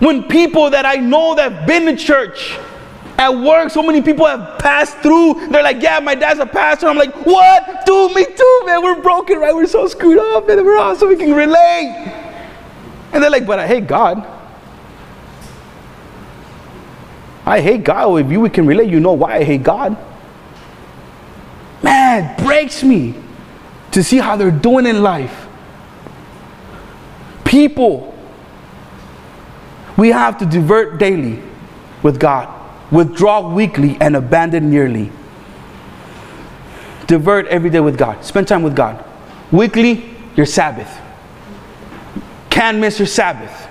[0.00, 2.58] when people that I know that have been to church,
[3.18, 5.48] at work, so many people have passed through.
[5.48, 6.88] They're like, yeah, my dad's a pastor.
[6.88, 7.84] I'm like, what?
[7.84, 8.82] Dude, me too, man.
[8.82, 9.54] We're broken, right?
[9.54, 11.08] We're so screwed up, and we're awesome.
[11.10, 11.92] We can relate.
[13.12, 14.39] And they're like, but I hate God.
[17.46, 18.04] I hate God.
[18.06, 19.96] Oh, if you we can relate, you know why I hate God.
[21.82, 23.14] Man, breaks me
[23.92, 25.46] to see how they're doing in life.
[27.44, 28.14] People,
[29.96, 31.42] we have to divert daily
[32.02, 32.48] with God,
[32.92, 35.10] withdraw weekly, and abandon yearly.
[37.06, 38.24] Divert every day with God.
[38.24, 39.04] Spend time with God.
[39.50, 41.00] Weekly, your Sabbath.
[42.50, 43.68] Can't miss your Sabbath.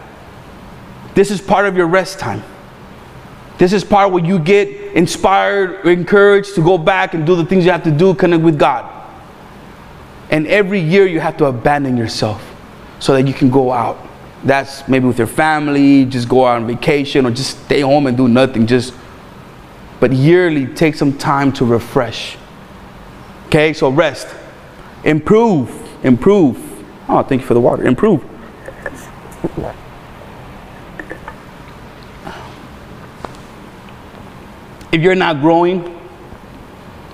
[1.13, 2.43] This is part of your rest time.
[3.60, 7.65] This is part where you get inspired, encouraged to go back and do the things
[7.65, 8.89] you have to do, connect with God.
[10.32, 12.41] And every year you have to abandon yourself
[13.00, 14.00] so that you can go out.
[14.45, 18.15] That's maybe with your family, just go out on vacation or just stay home and
[18.15, 18.65] do nothing.
[18.65, 18.93] Just
[20.00, 22.38] but yearly take some time to refresh.
[23.48, 24.34] Okay, so rest.
[25.04, 25.69] Improve.
[26.06, 26.58] Improve.
[27.10, 27.84] Oh, thank you for the water.
[27.84, 28.24] Improve.
[34.91, 35.99] If you're not growing,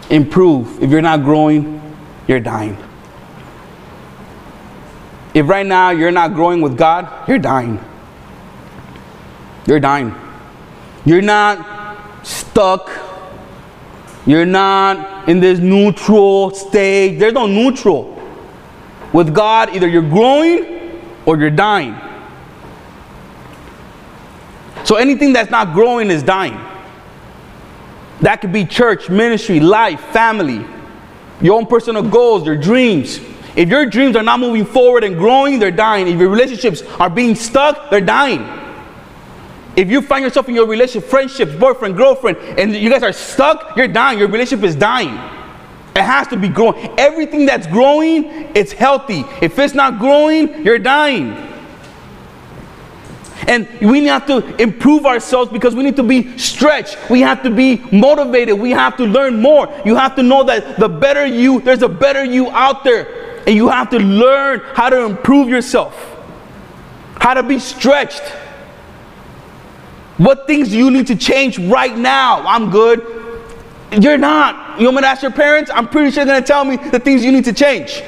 [0.09, 0.81] improve.
[0.81, 1.81] If you're not growing,
[2.27, 2.77] you're dying.
[5.33, 7.83] If right now you're not growing with God, you're dying.
[9.67, 10.15] You're dying.
[11.05, 12.89] You're not stuck.
[14.25, 17.17] You're not in this neutral state.
[17.17, 18.13] There's no neutral.
[19.11, 21.95] With God, either you're growing or you're dying.
[24.85, 26.59] So anything that's not growing is dying.
[28.21, 30.65] That could be church, ministry, life, family,
[31.41, 33.19] your own personal goals, your dreams.
[33.55, 36.07] If your dreams are not moving forward and growing, they're dying.
[36.07, 38.47] If your relationships are being stuck, they're dying.
[39.75, 43.75] If you find yourself in your relationship, friendships, boyfriend, girlfriend, and you guys are stuck,
[43.75, 44.19] you're dying.
[44.19, 45.13] Your relationship is dying.
[45.95, 46.93] It has to be growing.
[46.97, 48.25] Everything that's growing,
[48.55, 49.23] it's healthy.
[49.41, 51.44] If it's not growing, you're dying.
[53.47, 56.97] And we have to improve ourselves because we need to be stretched.
[57.09, 58.59] We have to be motivated.
[58.59, 59.67] We have to learn more.
[59.85, 63.43] You have to know that the better you, there's a better you out there.
[63.45, 65.95] And you have to learn how to improve yourself,
[67.17, 68.23] how to be stretched.
[70.17, 72.41] What things do you need to change right now?
[72.47, 73.05] I'm good.
[73.91, 74.79] You're not.
[74.79, 75.69] You want me to ask your parents?
[75.73, 78.01] I'm pretty sure they're going to tell me the things you need to change.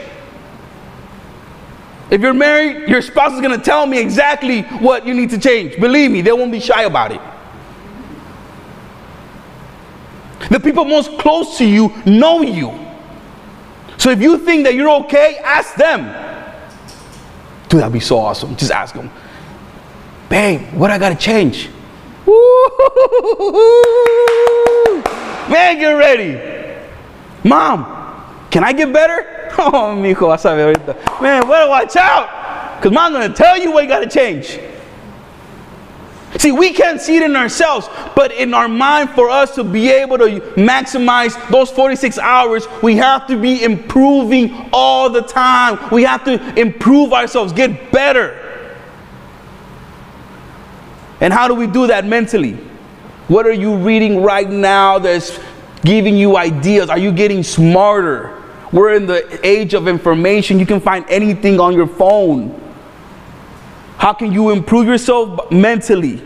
[2.10, 5.38] If you're married, your spouse is going to tell me exactly what you need to
[5.38, 5.78] change.
[5.80, 7.22] Believe me, they won't be shy about it.
[10.49, 12.72] The people most close to you know you.
[13.97, 16.05] So if you think that you're okay, ask them.
[17.68, 18.55] Dude, that'd be so awesome.
[18.55, 19.12] Just ask them.
[20.30, 21.70] Babe, what I gotta change?
[25.49, 26.39] Man, get ready.
[27.43, 27.86] Mom,
[28.49, 29.36] can I get better?
[29.60, 31.22] Oh, mijo, vas a ver ahorita.
[31.22, 32.78] Man, better watch out.
[32.78, 34.60] Because mom's going to tell you what you got to change.
[36.38, 39.89] See, we can't see it in ourselves, but in our mind, for us to be
[39.89, 45.80] able to maximize those 46 hours, we have to be improving all the time.
[45.89, 48.43] We have to improve ourselves, get better.
[51.22, 52.54] And how do we do that mentally?
[53.28, 55.39] What are you reading right now that's
[55.84, 56.89] giving you ideas?
[56.89, 58.36] Are you getting smarter?
[58.72, 60.59] We're in the age of information.
[60.59, 62.61] You can find anything on your phone.
[63.97, 66.18] How can you improve yourself mentally?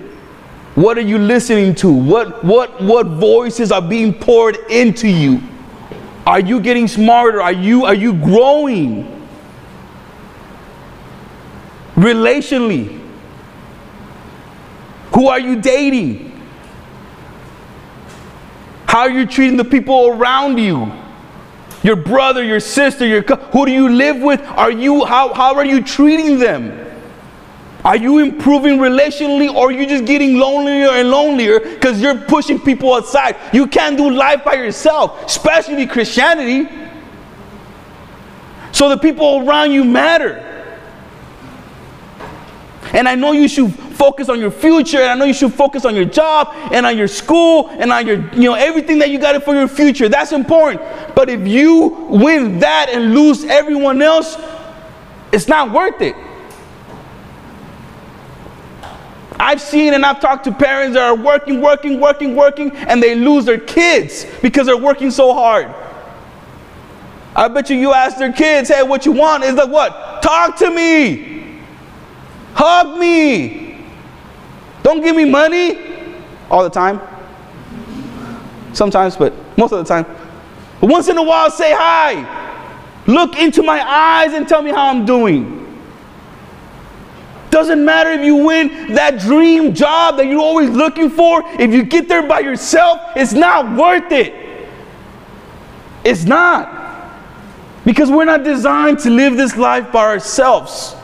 [0.76, 1.92] What are you listening to?
[1.92, 5.42] What, what, what voices are being poured into you?
[6.26, 7.42] Are you getting smarter?
[7.42, 9.28] Are you, are you growing?
[11.96, 13.00] Relationally,
[15.14, 16.30] who are you dating?
[18.88, 20.92] How are you treating the people around you?
[21.84, 24.42] Your brother, your sister, your who do you live with?
[24.42, 26.78] Are you how, how are you treating them?
[27.84, 32.60] Are you improving relationally or are you just getting lonelier and lonelier because you're pushing
[32.60, 33.36] people aside?
[33.52, 36.70] You can't do life by yourself, especially Christianity.
[38.72, 40.48] So the people around you matter.
[42.94, 45.86] And I know you should focus on your future, and I know you should focus
[45.86, 49.20] on your job and on your school and on your, you know, everything that you
[49.20, 50.10] got for your future.
[50.10, 50.82] That's important.
[51.14, 54.38] But if you win that and lose everyone else,
[55.32, 56.16] it's not worth it.
[59.40, 63.14] I've seen and I've talked to parents that are working, working, working, working, and they
[63.14, 65.72] lose their kids because they're working so hard.
[67.36, 69.44] I bet you you ask their kids, hey, what you want?
[69.44, 70.24] Is like what?
[70.24, 71.62] Talk to me.
[72.56, 73.71] Hug me.
[74.84, 75.78] Don't give me money
[76.50, 77.00] all the time.
[78.74, 80.06] Sometimes, but most of the time.
[80.80, 82.40] But once in a while, say hi.
[83.08, 85.58] Look into my eyes and tell me how I'm doing.
[87.50, 91.44] Doesn't matter if you win that dream job that you're always looking for.
[91.60, 94.34] If you get there by yourself, it's not worth it.
[96.04, 96.80] It's not.
[97.84, 100.96] Because we're not designed to live this life by ourselves.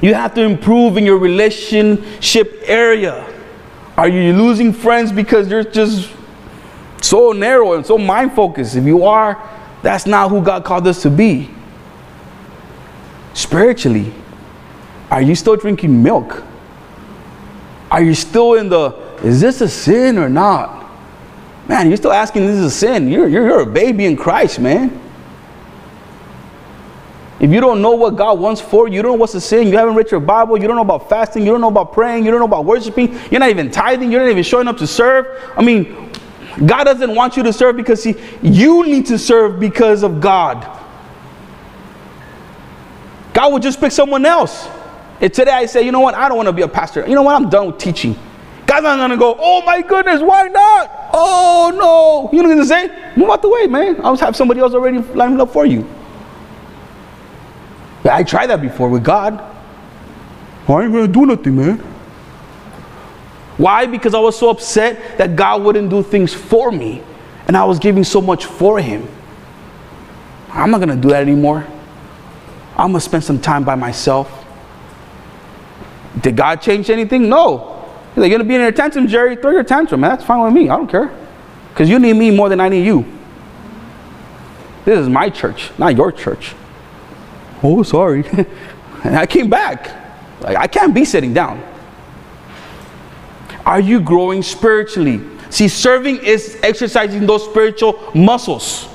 [0.00, 3.26] You have to improve in your relationship area.
[3.96, 6.10] Are you losing friends because you're just
[7.00, 8.76] so narrow and so mind focused?
[8.76, 9.42] If you are,
[9.82, 11.50] that's not who God called us to be.
[13.34, 14.12] Spiritually,
[15.10, 16.44] are you still drinking milk?
[17.90, 18.90] Are you still in the,
[19.24, 20.88] is this a sin or not?
[21.66, 23.08] Man, you're still asking this is a sin.
[23.08, 25.00] You're, you're, you're a baby in Christ, man.
[27.40, 29.68] If you don't know what God wants for you, you don't know what's a sin,
[29.68, 32.24] you haven't read your Bible, you don't know about fasting, you don't know about praying,
[32.24, 34.86] you don't know about worshiping, you're not even tithing, you're not even showing up to
[34.88, 35.26] serve.
[35.56, 36.10] I mean,
[36.66, 40.66] God doesn't want you to serve because he, you need to serve because of God.
[43.32, 44.68] God would just pick someone else.
[45.20, 47.06] And today I say, you know what, I don't want to be a pastor.
[47.06, 48.18] You know what, I'm done with teaching.
[48.66, 50.90] God's not going to go, oh my goodness, why not?
[51.12, 52.36] Oh no.
[52.36, 53.14] You know what I'm going to say?
[53.16, 54.04] Move out the way, man.
[54.04, 55.88] I'll have somebody else already lined up for you.
[58.04, 59.40] I tried that before with God.
[60.68, 61.78] I ain't gonna do nothing, man.
[63.56, 63.86] Why?
[63.86, 67.02] Because I was so upset that God wouldn't do things for me
[67.48, 69.08] and I was giving so much for Him.
[70.50, 71.66] I'm not gonna do that anymore.
[72.76, 74.44] I'm gonna spend some time by myself.
[76.20, 77.28] Did God change anything?
[77.28, 77.74] No.
[78.16, 79.36] You're gonna be in your tantrum, Jerry.
[79.36, 80.10] Throw your tantrum, man.
[80.10, 80.68] That's fine with me.
[80.68, 81.10] I don't care.
[81.72, 83.04] Because you need me more than I need you.
[84.84, 86.54] This is my church, not your church.
[87.62, 88.24] Oh, sorry.
[89.04, 89.90] and I came back.
[90.40, 91.62] Like, I can't be sitting down.
[93.66, 95.20] Are you growing spiritually?
[95.50, 98.88] See, serving is exercising those spiritual muscles.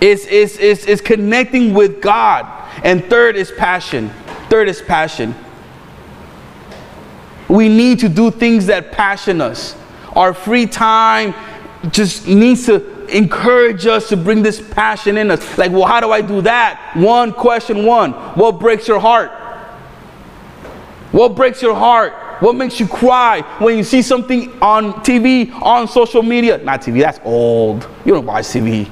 [0.00, 2.46] It's, it's, it's, it's connecting with God.
[2.84, 4.10] And third is passion.
[4.48, 5.34] Third is passion.
[7.48, 9.76] We need to do things that passion us.
[10.14, 11.34] Our free time
[11.90, 15.58] just needs to encourage us to bring this passion in us.
[15.58, 16.96] Like, well, how do I do that?
[16.96, 19.30] One question one What breaks your heart?
[21.12, 22.12] What breaks your heart?
[22.40, 26.56] What makes you cry when you see something on TV, on social media?
[26.58, 27.86] Not TV, that's old.
[28.04, 28.86] You don't watch TV.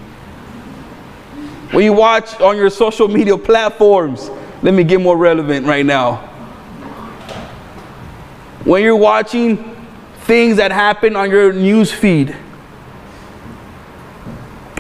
[1.73, 4.31] When you watch on your social media platforms,
[4.63, 6.17] let me get more relevant right now.
[8.65, 9.77] When you're watching
[10.23, 12.37] things that happen on your news feed,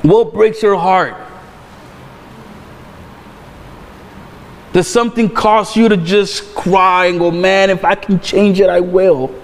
[0.08, 1.14] what breaks your heart?
[4.72, 8.70] Does something cause you to just cry and go, man, if I can change it,
[8.70, 9.34] I will?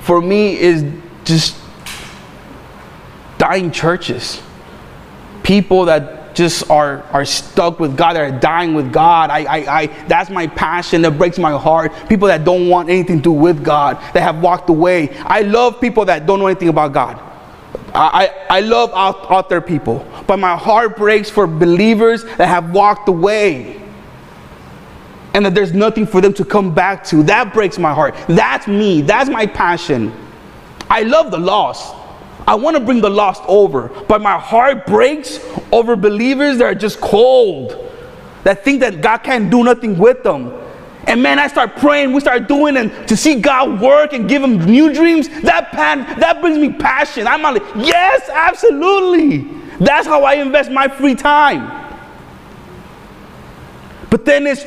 [0.00, 0.84] For me, is
[1.24, 1.56] just
[3.38, 4.42] dying churches.
[5.42, 9.30] People that just are, are stuck with God, that are dying with God.
[9.30, 11.92] I, I, I, that's my passion that breaks my heart.
[12.08, 15.16] People that don't want anything to do with God, that have walked away.
[15.18, 17.33] I love people that don't know anything about God.
[17.94, 22.72] I, I, love out, out there people, but my heart breaks for believers that have
[22.72, 23.80] walked away
[25.32, 27.22] and that there's nothing for them to come back to.
[27.22, 28.16] That breaks my heart.
[28.28, 29.02] That's me.
[29.02, 30.12] That's my passion.
[30.90, 31.94] I love the lost.
[32.46, 35.40] I want to bring the lost over, but my heart breaks
[35.72, 37.90] over believers that are just cold,
[38.42, 40.52] that think that God can't do nothing with them.
[41.06, 44.42] And man, I start praying, we start doing and to see God work and give
[44.42, 47.26] him new dreams, that pan, that brings me passion.
[47.26, 49.46] I'm like, yes, absolutely.
[49.78, 51.82] That's how I invest my free time.
[54.08, 54.64] But then it's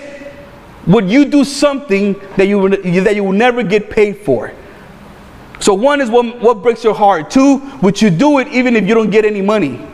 [0.87, 4.53] would you do something that you, that you will never get paid for?
[5.59, 7.29] So one is what, what breaks your heart.
[7.29, 9.85] Two, would you do it even if you don't get any money?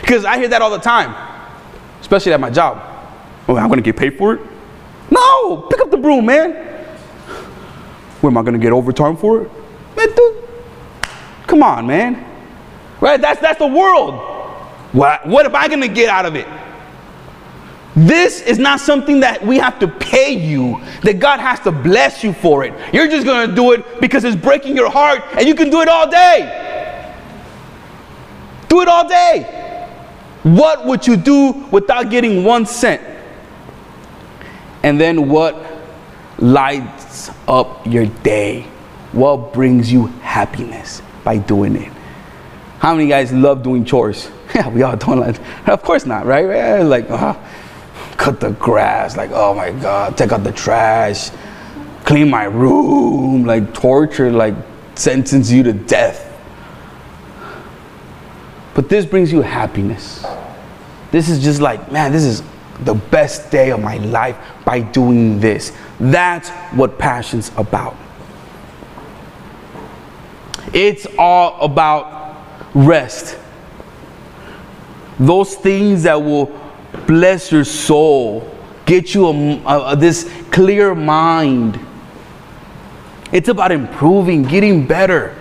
[0.00, 1.14] Because I hear that all the time,
[2.00, 2.89] especially at my job.
[3.48, 4.40] Oh, I'm gonna get paid for it?
[5.10, 6.52] No, pick up the broom, man.
[8.20, 9.50] Where am I gonna get overtime for it?
[9.96, 10.44] Man, dude,
[11.46, 12.24] come on, man.
[13.00, 13.20] Right?
[13.20, 14.14] That's that's the world.
[14.92, 16.46] What what am I gonna get out of it?
[17.96, 22.22] This is not something that we have to pay you, that God has to bless
[22.22, 22.72] you for it.
[22.94, 25.80] You're just going to do it because it's breaking your heart and you can do
[25.80, 27.16] it all day.
[28.68, 29.42] Do it all day.
[30.44, 33.02] What would you do without getting one cent?
[34.82, 35.56] And then what
[36.38, 38.62] lights up your day?
[39.12, 41.92] What brings you happiness by doing it?
[42.78, 44.30] How many guys love doing chores?
[44.52, 45.36] Yeah, we all don't like.
[45.68, 46.80] Of course not, right?
[46.80, 47.36] Like, uh,
[48.16, 51.30] cut the grass, like, oh my God, take out the trash,
[52.04, 54.54] clean my room, like torture, like
[54.96, 56.26] sentence you to death.
[58.74, 60.24] But this brings you happiness.
[61.10, 62.42] This is just like, man, this is
[62.84, 65.72] the best day of my life by doing this.
[65.98, 67.96] That's what passion's about.
[70.72, 72.36] It's all about
[72.74, 73.36] rest.
[75.18, 76.58] Those things that will
[77.06, 78.50] bless your soul,
[78.86, 81.78] get you a, a, this clear mind.
[83.32, 85.36] It's about improving, getting better.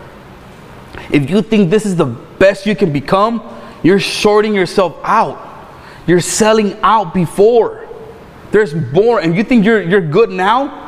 [1.12, 3.42] If you think this is the best you can become,
[3.82, 5.49] you're shorting yourself out.
[6.08, 7.88] You're selling out before.
[8.52, 10.88] There's more, and you think you're, you're good now?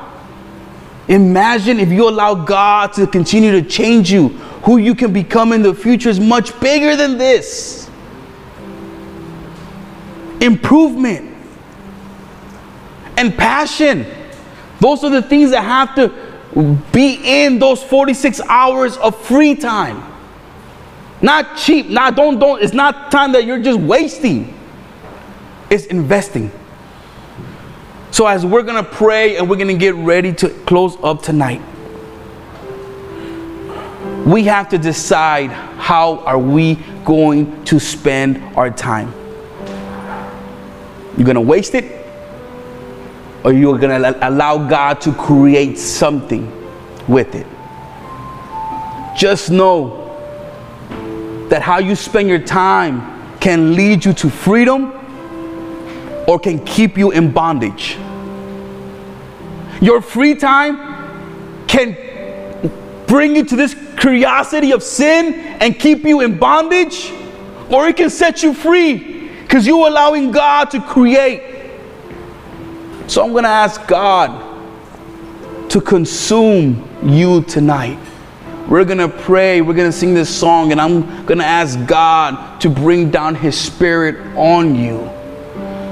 [1.07, 4.29] Imagine if you allow God to continue to change you.
[4.63, 7.81] Who you can become in the future is much bigger than this
[10.41, 11.29] improvement,
[13.15, 14.05] and passion.
[14.79, 20.03] Those are the things that have to be in those 46 hours of free time.
[21.21, 24.57] Not cheap, not don't don't it's not time that you're just wasting.
[25.71, 26.51] It's investing.
[28.11, 31.23] So as we're going to pray and we're going to get ready to close up
[31.23, 31.61] tonight,
[34.25, 39.13] we have to decide how are we going to spend our time.
[41.15, 42.05] You're going to waste it,
[43.45, 46.51] or you're going to allow God to create something
[47.07, 47.47] with it.
[49.17, 49.99] Just know
[51.49, 55.00] that how you spend your time can lead you to freedom
[56.31, 57.97] or can keep you in bondage.
[59.81, 60.77] Your free time
[61.67, 61.97] can
[63.05, 67.11] bring you to this curiosity of sin and keep you in bondage,
[67.69, 71.43] or it can set you free because you're allowing God to create.
[73.07, 74.31] So I'm going to ask God
[75.69, 77.99] to consume you tonight.
[78.69, 81.77] We're going to pray, we're going to sing this song, and I'm going to ask
[81.85, 85.11] God to bring down His Spirit on you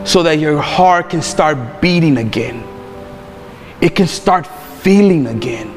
[0.09, 2.63] so that your heart can start beating again.
[3.79, 4.47] It can start
[4.81, 5.69] feeling again.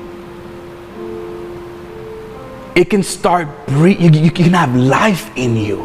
[2.75, 4.15] It can start breathing.
[4.15, 5.77] You can have life in you.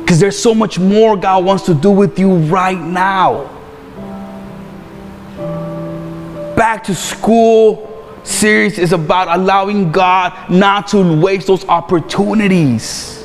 [0.00, 3.48] Because there's so much more God wants to do with you right now.
[6.56, 7.92] Back to school
[8.24, 13.22] series is about allowing God not to waste those opportunities.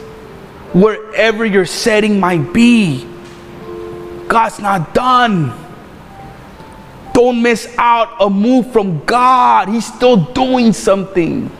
[0.73, 3.08] Wherever your setting might be,
[4.29, 5.51] God's not done.
[7.13, 9.67] Don't miss out a move from God.
[9.67, 11.51] He's still doing something.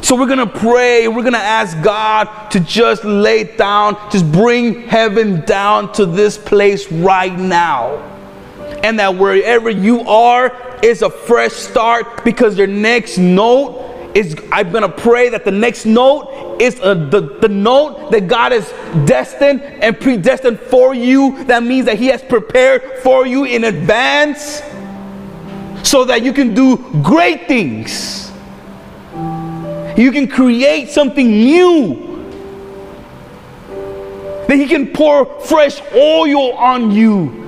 [0.00, 1.08] So we're going to pray.
[1.08, 6.38] We're going to ask God to just lay down, just bring heaven down to this
[6.38, 7.96] place right now.
[8.84, 13.84] And that wherever you are is a fresh start because your next note
[14.14, 18.26] is, I'm going to pray that the next note it's a, the, the note that
[18.28, 18.68] God is
[19.06, 21.44] destined and predestined for you.
[21.44, 24.62] That means that He has prepared for you in advance
[25.82, 28.30] so that you can do great things.
[29.96, 32.06] You can create something new.
[34.46, 37.38] That He can pour fresh oil on you.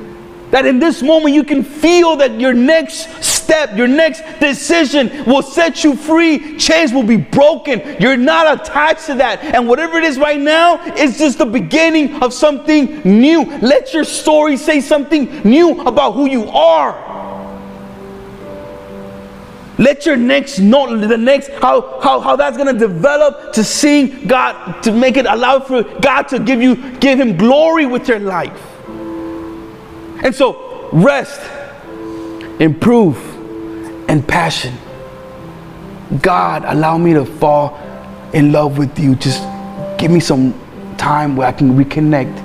[0.51, 5.43] That in this moment you can feel that your next step, your next decision will
[5.43, 6.57] set you free.
[6.57, 7.97] Chains will be broken.
[8.01, 9.43] You're not attached to that.
[9.43, 13.45] And whatever it is right now, it's just the beginning of something new.
[13.59, 17.09] Let your story say something new about who you are.
[19.79, 24.83] Let your next note, the next, how, how, how that's gonna develop to seeing God,
[24.83, 28.63] to make it allow for God to give you, give him glory with your life.
[30.23, 31.41] And so rest,
[32.61, 33.40] improve,
[34.11, 34.77] and passion.
[36.21, 37.79] God, allow me to fall
[38.33, 39.15] in love with you.
[39.15, 39.41] Just
[40.01, 40.53] give me some
[40.99, 42.45] time where I can reconnect.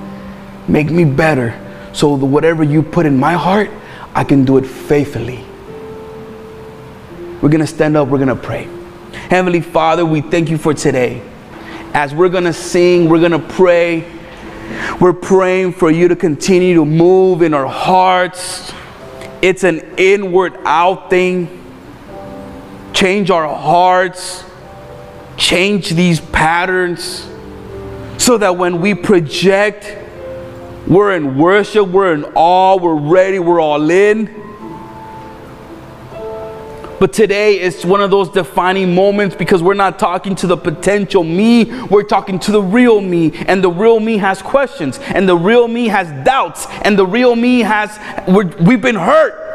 [0.68, 1.60] Make me better
[1.92, 3.68] so that whatever you put in my heart,
[4.14, 5.44] I can do it faithfully.
[7.42, 8.68] We're going to stand up, we're going to pray.
[9.28, 11.20] Heavenly Father, we thank you for today.
[11.94, 14.08] As we're going to sing, we're going to pray.
[15.00, 18.72] We're praying for you to continue to move in our hearts.
[19.42, 21.55] It's an inward out thing.
[22.96, 24.42] Change our hearts,
[25.36, 27.28] change these patterns
[28.16, 29.94] so that when we project,
[30.86, 34.34] we're in worship, we're in awe, we're ready, we're all in.
[36.98, 41.22] But today is one of those defining moments because we're not talking to the potential
[41.22, 43.34] me, we're talking to the real me.
[43.46, 47.36] And the real me has questions, and the real me has doubts, and the real
[47.36, 49.45] me has, we've been hurt.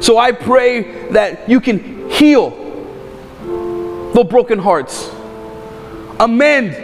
[0.00, 2.50] So I pray that you can heal
[4.14, 5.10] the broken hearts,
[6.18, 6.74] amend,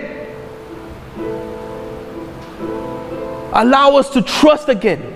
[3.55, 5.09] allow us to trust again.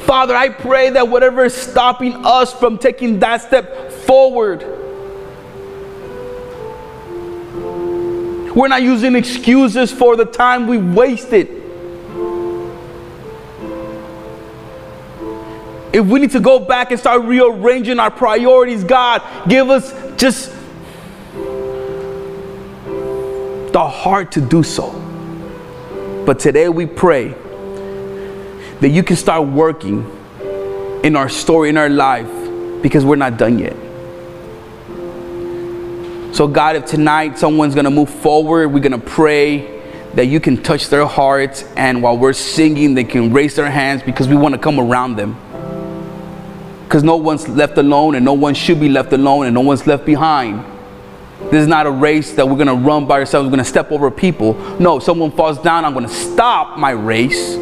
[0.00, 4.60] Father, I pray that whatever is stopping us from taking that step forward,
[8.54, 11.63] we're not using excuses for the time we wasted.
[15.94, 20.50] If we need to go back and start rearranging our priorities, God, give us just
[23.72, 24.90] the heart to do so.
[26.26, 27.28] But today we pray
[28.80, 30.04] that you can start working
[31.04, 32.26] in our story, in our life,
[32.82, 33.76] because we're not done yet.
[36.34, 39.80] So, God, if tonight someone's gonna move forward, we're gonna pray
[40.14, 44.02] that you can touch their hearts, and while we're singing, they can raise their hands
[44.02, 45.36] because we wanna come around them.
[46.94, 49.84] Because no one's left alone, and no one should be left alone, and no one's
[49.84, 50.64] left behind.
[51.50, 54.12] This is not a race that we're gonna run by ourselves, we're gonna step over
[54.12, 54.54] people.
[54.78, 57.56] No, someone falls down, I'm gonna stop my race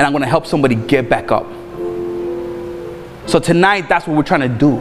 [0.00, 1.44] and I'm going to help somebody get back up.
[3.26, 4.80] So tonight, that's what we're trying to do.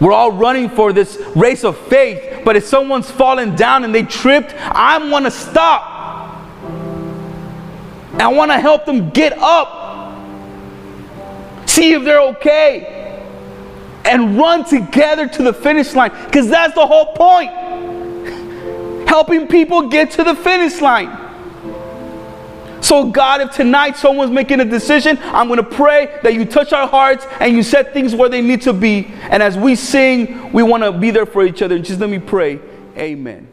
[0.00, 4.04] We're all running for this race of faith, but if someone's fallen down and they
[4.04, 5.82] tripped, I want to stop.
[8.14, 9.81] I want to help them get up.
[11.72, 13.18] See if they're okay.
[14.04, 16.10] And run together to the finish line.
[16.26, 17.50] Because that's the whole point.
[19.08, 21.18] Helping people get to the finish line.
[22.82, 26.74] So, God, if tonight someone's making a decision, I'm going to pray that you touch
[26.74, 29.06] our hearts and you set things where they need to be.
[29.30, 31.78] And as we sing, we want to be there for each other.
[31.78, 32.60] Just let me pray.
[32.98, 33.51] Amen.